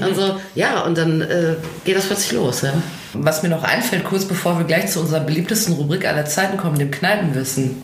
[0.00, 2.72] Also, ja, und dann äh, geht das plötzlich los, ja.
[3.12, 6.78] Was mir noch einfällt, kurz bevor wir gleich zu unserer beliebtesten Rubrik aller Zeiten kommen,
[6.78, 7.82] dem Kneipenwissen.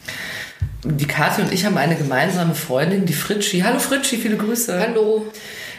[0.85, 3.61] Die Kathi und ich haben eine gemeinsame Freundin, die Fritschi.
[3.61, 4.79] Hallo Fritschi, viele Grüße.
[4.79, 5.27] Hallo.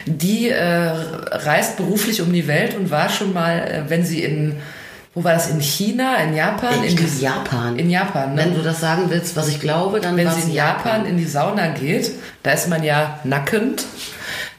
[0.06, 0.92] Die äh,
[1.32, 4.58] reist beruflich um die Welt und war schon mal, äh, wenn sie in,
[5.18, 6.84] wo war das, in China, in Japan?
[6.84, 7.76] Ich in die- Japan.
[7.76, 8.44] In Japan, ne?
[8.46, 11.26] Wenn du das sagen willst, was ich glaube, dann Wenn sie in Japan in die
[11.26, 12.12] Sauna geht,
[12.44, 13.84] da ist man ja nackend.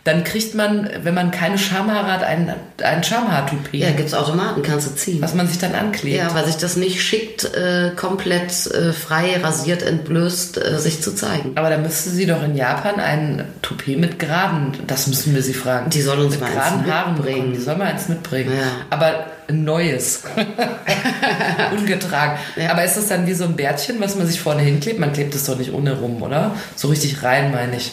[0.09, 2.53] Dann kriegt man, wenn man keine Schamhaare hat, ein,
[2.83, 5.21] ein Schamhaartoupet, Ja, gibt's Automaten, kannst du ziehen.
[5.23, 6.17] was man sich dann anklebt.
[6.17, 11.15] Ja, weil sich das nicht schickt, äh, komplett äh, frei, rasiert, entblößt, äh, sich zu
[11.15, 11.53] zeigen.
[11.57, 15.55] Aber da müsste sie doch in Japan ein Toupet mit geraden, das müssen wir sie
[15.55, 15.91] fragen.
[15.91, 17.37] Die soll uns mit mal eins geraden Haaren mitbringen.
[17.39, 17.53] bekommen.
[17.55, 18.53] Die soll mal eins mitbringen.
[18.57, 18.67] Ja.
[18.91, 20.23] Aber ein neues.
[21.77, 22.39] Ungetragen.
[22.71, 24.99] Aber ist das dann wie so ein Bärtchen, was man sich vorne hinklebt?
[24.99, 26.55] Man klebt es doch nicht ohne rum, oder?
[26.77, 27.93] So richtig rein, meine ich.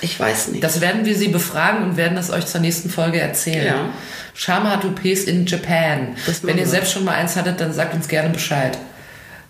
[0.00, 0.62] Ich weiß nicht.
[0.62, 3.66] Das werden wir sie befragen und werden das euch zur nächsten Folge erzählen.
[3.66, 3.88] Ja.
[4.34, 6.16] Schamhaar-Toupets in Japan.
[6.26, 6.66] Das Wenn ihr wir.
[6.66, 8.76] selbst schon mal eins hattet, dann sagt uns gerne Bescheid.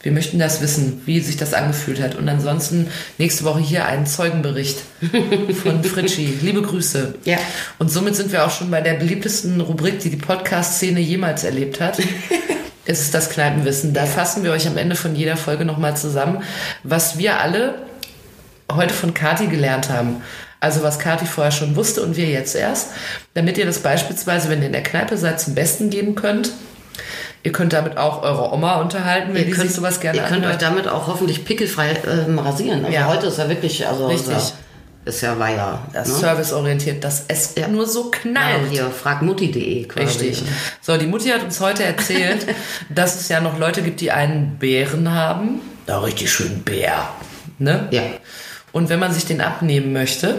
[0.03, 2.15] Wir möchten das wissen, wie sich das angefühlt hat.
[2.15, 2.87] Und ansonsten
[3.19, 4.79] nächste Woche hier einen Zeugenbericht
[5.63, 6.39] von Fritschi.
[6.43, 7.17] Liebe Grüße.
[7.25, 7.39] Ja.
[7.79, 11.81] Und somit sind wir auch schon bei der beliebtesten Rubrik, die die Podcast-Szene jemals erlebt
[11.81, 11.99] hat.
[12.89, 13.95] Es ist das Kneipenwissen.
[13.95, 16.45] Da fassen wir euch am Ende von jeder Folge nochmal zusammen,
[16.85, 17.86] was wir alle
[18.73, 20.23] heute von Kati gelernt haben.
[20.61, 22.89] Also was Kati vorher schon wusste und wir jetzt erst,
[23.35, 26.51] damit ihr das beispielsweise, wenn ihr in der Kneipe seid, zum Besten geben könnt.
[27.43, 30.25] Ihr könnt damit auch eure Oma unterhalten, wenn ihr die könnt, sich sowas gerne ihr
[30.25, 30.63] könnt euch anhört.
[30.63, 32.85] damit auch hoffentlich pickelfrei ähm, rasieren.
[32.85, 33.07] Also Ja.
[33.07, 34.35] heute ist ja wirklich, also Richtig.
[34.37, 35.87] Ist ja, ist ja war ja.
[35.93, 36.15] Das ne?
[36.15, 37.69] serviceorientiert, dass es Ja.
[37.69, 38.65] nur so knallt.
[38.65, 40.07] Ja, hier fragmutti.de quasi.
[40.07, 40.43] Richtig.
[40.81, 42.47] So, die Mutti hat uns heute erzählt,
[42.89, 45.61] dass es ja noch Leute gibt, die einen Bären haben.
[45.85, 47.09] Da richtig schön Bär.
[47.59, 47.87] Ne?
[47.93, 48.03] Ja.
[48.77, 50.39] Und wenn man sich den abnehmen möchte,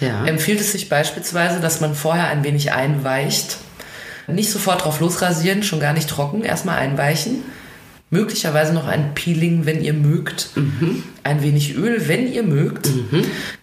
[0.00, 0.24] Ja.
[0.24, 3.58] empfiehlt es sich beispielsweise, dass man vorher ein wenig einweicht.
[4.26, 7.44] Nicht sofort drauf losrasieren, schon gar nicht trocken, erstmal einweichen.
[8.10, 10.48] Möglicherweise noch ein Peeling, wenn ihr mögt.
[11.22, 12.88] Ein wenig Öl, wenn ihr mögt.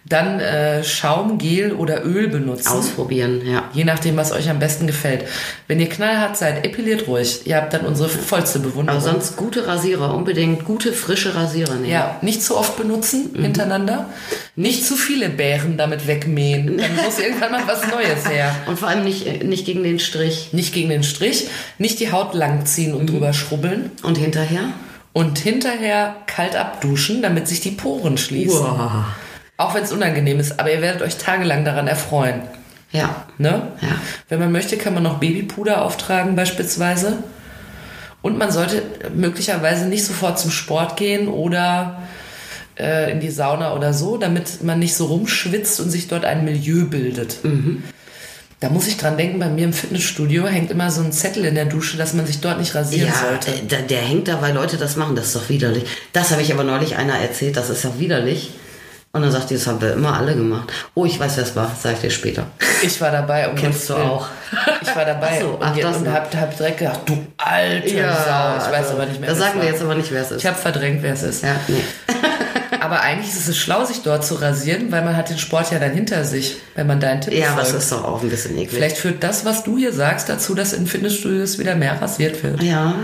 [0.08, 2.68] Dann äh, Schaum, Gel oder Öl benutzen.
[2.68, 3.64] Ausprobieren, ja.
[3.72, 5.24] Je nachdem, was euch am besten gefällt.
[5.66, 7.46] Wenn ihr knallhart seid, epiliert ruhig.
[7.46, 8.88] Ihr habt dann unsere vollste Bewunderung.
[8.88, 11.90] Aber sonst gute Rasierer, unbedingt gute, frische Rasierer nehmen.
[11.90, 14.08] ja, nicht zu oft benutzen hintereinander.
[14.56, 16.78] Nicht zu viele Bären damit wegmähen.
[16.78, 18.54] Dann muss irgendwann mal was Neues her.
[18.66, 20.50] Und vor allem nicht, nicht gegen den Strich.
[20.52, 21.48] Nicht gegen den Strich,
[21.78, 23.90] nicht die Haut langziehen und drüber schrubbeln.
[24.02, 24.72] Und hinterher?
[25.12, 28.60] Und hinterher kalt abduschen, damit sich die Poren schließen.
[28.60, 29.06] Uah.
[29.58, 32.40] Auch wenn es unangenehm ist, aber ihr werdet euch tagelang daran erfreuen.
[32.92, 33.26] Ja.
[33.36, 33.72] Ne?
[33.82, 33.88] Ja.
[34.30, 37.18] Wenn man möchte, kann man noch Babypuder auftragen beispielsweise.
[38.22, 38.82] Und man sollte
[39.14, 42.02] möglicherweise nicht sofort zum Sport gehen oder
[42.78, 46.44] äh, in die Sauna oder so, damit man nicht so rumschwitzt und sich dort ein
[46.44, 47.38] Milieu bildet.
[48.60, 51.54] Da muss ich dran denken, bei mir im Fitnessstudio hängt immer so ein Zettel in
[51.54, 53.50] der Dusche, dass man sich dort nicht rasieren Ja, sollte.
[53.52, 55.14] äh, der, der hängt da, weil Leute das machen.
[55.16, 55.84] Das ist doch widerlich.
[56.12, 57.56] Das habe ich aber neulich einer erzählt.
[57.56, 58.50] Das ist ja widerlich.
[59.12, 60.70] Und dann sagt die, das haben wir immer alle gemacht.
[60.94, 61.70] Oh, ich weiß, wer es war.
[61.80, 62.44] Sag ich dir später.
[62.82, 63.48] Ich war dabei.
[63.48, 64.26] Um Kennst du auch.
[64.82, 67.26] Ich war dabei Ach so, und, ach, je- das und hab, hab direkt gedacht, du
[67.38, 68.56] alte Sau.
[68.66, 69.30] Ich weiß aber nicht mehr.
[69.30, 69.70] Da sagen wir war.
[69.72, 70.38] jetzt aber nicht, wer es ist.
[70.42, 71.42] Ich habe verdrängt, wer es ist.
[71.42, 71.82] ja, nee.
[72.80, 75.78] Aber eigentlich ist es schlau, sich dort zu rasieren, weil man hat den Sport ja
[75.78, 77.74] dann hinter sich, wenn man deinen Tipp ja, folgt.
[77.74, 78.70] ist doch auch ein bisschen eklig.
[78.70, 82.62] Vielleicht führt das, was du hier sagst, dazu, dass in Fitnessstudios wieder mehr rasiert wird.
[82.62, 82.94] Ja,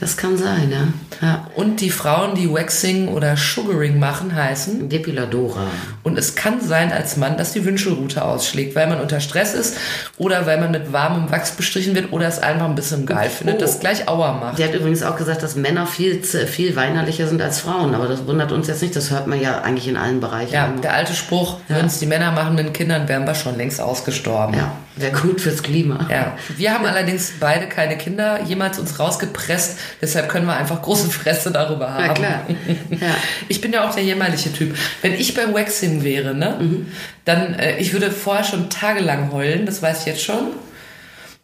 [0.00, 1.26] das kann sein, ja.
[1.26, 1.46] ja.
[1.54, 4.88] Und die Frauen, die Waxing oder Sugaring machen, heißen.
[4.88, 5.66] Depiladora.
[6.02, 9.76] Und es kann sein als Mann, dass die Wünschelrute ausschlägt, weil man unter Stress ist
[10.16, 13.56] oder weil man mit warmem Wachs bestrichen wird oder es einfach ein bisschen geil findet,
[13.56, 13.60] Oh.
[13.60, 14.58] das gleich Aua macht.
[14.58, 17.94] Die hat übrigens auch gesagt, dass Männer viel, viel weinerlicher sind als Frauen.
[17.94, 18.96] Aber das wundert uns jetzt nicht.
[18.96, 20.54] Das hört man ja eigentlich in allen Bereichen.
[20.54, 20.80] Ja, immer.
[20.80, 23.80] der alte Spruch, würden es die Männer machen mit den Kindern, wären wir schon längst
[23.80, 24.54] ausgestorben.
[24.56, 26.06] ja wäre gut fürs Klima.
[26.10, 31.10] Ja, wir haben allerdings beide keine Kinder jemals uns rausgepresst, deshalb können wir einfach große
[31.10, 32.04] Fresse darüber haben.
[32.06, 32.46] Ja, klar.
[32.90, 33.14] Ja.
[33.48, 34.76] Ich bin ja auch der jämmerliche Typ.
[35.02, 36.86] Wenn ich beim Waxing wäre, ne, Mhm.
[37.24, 40.48] dann, äh, ich würde vorher schon tagelang heulen, das weiß ich jetzt schon.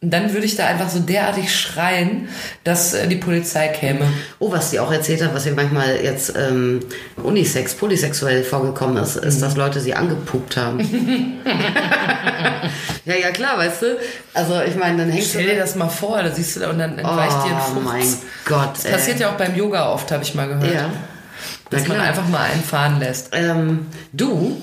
[0.03, 2.28] Und dann würde ich da einfach so derartig schreien,
[2.64, 4.07] dass äh, die Polizei käme.
[4.38, 6.80] Oh, was sie auch erzählt hat, was ihr manchmal jetzt ähm,
[7.16, 10.80] unisex, polysexuell vorgekommen ist, ist, dass Leute sie angepupt haben.
[13.07, 13.86] ja, ja, klar, weißt du?
[14.34, 15.51] Also, ich meine, dann hängst Stell du...
[15.55, 17.84] dir das mal vor, da siehst du da und dann entweicht dir ein Oh Fuchs.
[17.84, 18.07] mein
[18.44, 20.74] Gott, Das passiert ja auch beim Yoga oft, habe ich mal gehört.
[20.74, 20.90] Ja.
[21.70, 23.30] Dass man einfach mal einen fahren lässt.
[23.32, 24.60] Ähm, du,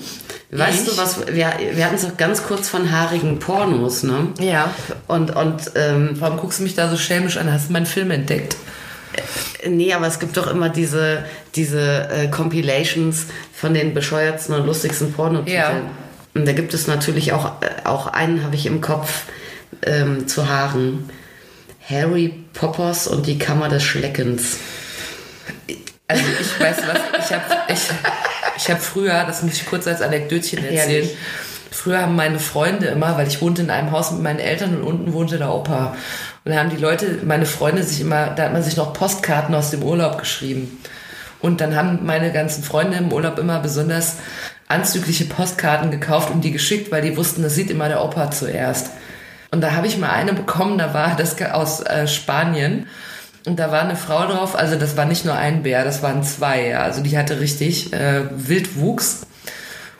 [0.50, 0.90] weißt Ich?
[0.90, 4.28] du was, wir, wir hatten es doch ganz kurz von haarigen Pornos, ne?
[4.40, 4.72] Ja.
[5.06, 7.52] Und, und ähm, Warum guckst du mich da so schelmisch an?
[7.52, 8.56] Hast du meinen Film entdeckt?
[9.66, 11.24] nee, aber es gibt doch immer diese,
[11.54, 15.56] diese äh, Compilations von den bescheuertsten und lustigsten Pornotiteln.
[15.56, 15.82] Ja.
[16.34, 19.24] Und da gibt es natürlich auch, äh, auch einen, habe ich im Kopf,
[19.82, 21.10] ähm, zu Haaren.
[21.88, 24.56] Harry Poppers und die Kammer des Schleckens.
[26.14, 27.80] Also ich weiß was, ich habe ich,
[28.56, 31.16] ich hab früher, das muss ich kurz als Anekdötchen erzählen, Herrlich.
[31.70, 34.82] früher haben meine Freunde immer, weil ich wohnte in einem Haus mit meinen Eltern und
[34.82, 35.96] unten wohnte der Opa.
[36.44, 39.54] Und da haben die Leute, meine Freunde sich immer, da hat man sich noch Postkarten
[39.54, 40.78] aus dem Urlaub geschrieben.
[41.40, 44.16] Und dann haben meine ganzen Freunde im Urlaub immer besonders
[44.68, 48.90] anzügliche Postkarten gekauft und die geschickt, weil die wussten, das sieht immer der Opa zuerst.
[49.50, 52.86] Und da habe ich mal eine bekommen, da war das aus äh, Spanien.
[53.46, 56.22] Und da war eine Frau drauf, also das war nicht nur ein Bär, das waren
[56.22, 56.80] zwei, ja.
[56.82, 59.26] Also die hatte richtig äh, Wildwuchs.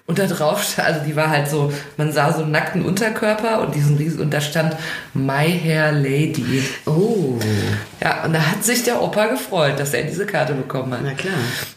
[0.06, 3.74] Und da drauf, also die war halt so, man sah so einen nackten Unterkörper und
[3.74, 4.76] diesen riesen, und da stand
[5.14, 6.62] My Hair Lady.
[6.84, 7.38] Oh,
[8.02, 11.00] Ja, und da hat sich der Opa gefreut, dass er diese Karte bekommen hat.
[11.02, 11.32] na klar.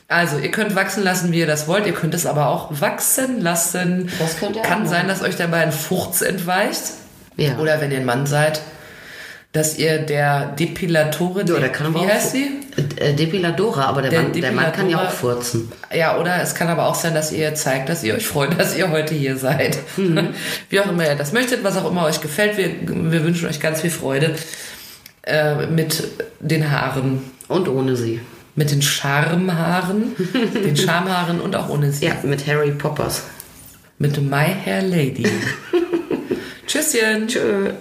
[0.10, 1.86] Also, ihr könnt wachsen lassen, wie ihr das wollt.
[1.86, 4.10] Ihr könnt es aber auch wachsen lassen.
[4.20, 6.84] Das könnt ihr Kann auch sein, dass euch dabei ein Furz entweicht.
[7.38, 7.58] Ja.
[7.60, 8.62] Oder wenn ihr ein Mann seid,
[9.54, 12.50] dass ihr der Depilatore, Ja, der kann aber wie auch heißt sie?
[12.98, 15.72] Äh, Depiladora, aber der, Der Mann, der Mann kann ja auch furzen.
[15.94, 18.78] Ja, oder es kann aber auch sein, dass ihr zeigt, dass ihr euch freut, dass
[18.78, 19.80] ihr heute hier seid.
[19.98, 20.30] Mhm.
[20.70, 22.58] Wie auch immer ihr das möchtet, was auch immer euch gefällt.
[22.58, 22.70] Wir,
[23.12, 24.36] wir wünschen euch ganz viel Freude
[25.24, 26.04] äh, mit
[26.40, 27.32] den Haaren.
[27.48, 28.20] Und ohne sie.
[28.56, 30.16] Mit den Schamhaaren,
[30.66, 32.06] den Schamhaaren und auch ohne sie.
[32.06, 33.24] Ja, mit Harry Poppers.
[34.00, 35.26] Mit My Hair Lady.
[36.68, 37.28] Tschüsschen.
[37.28, 37.72] Tschö.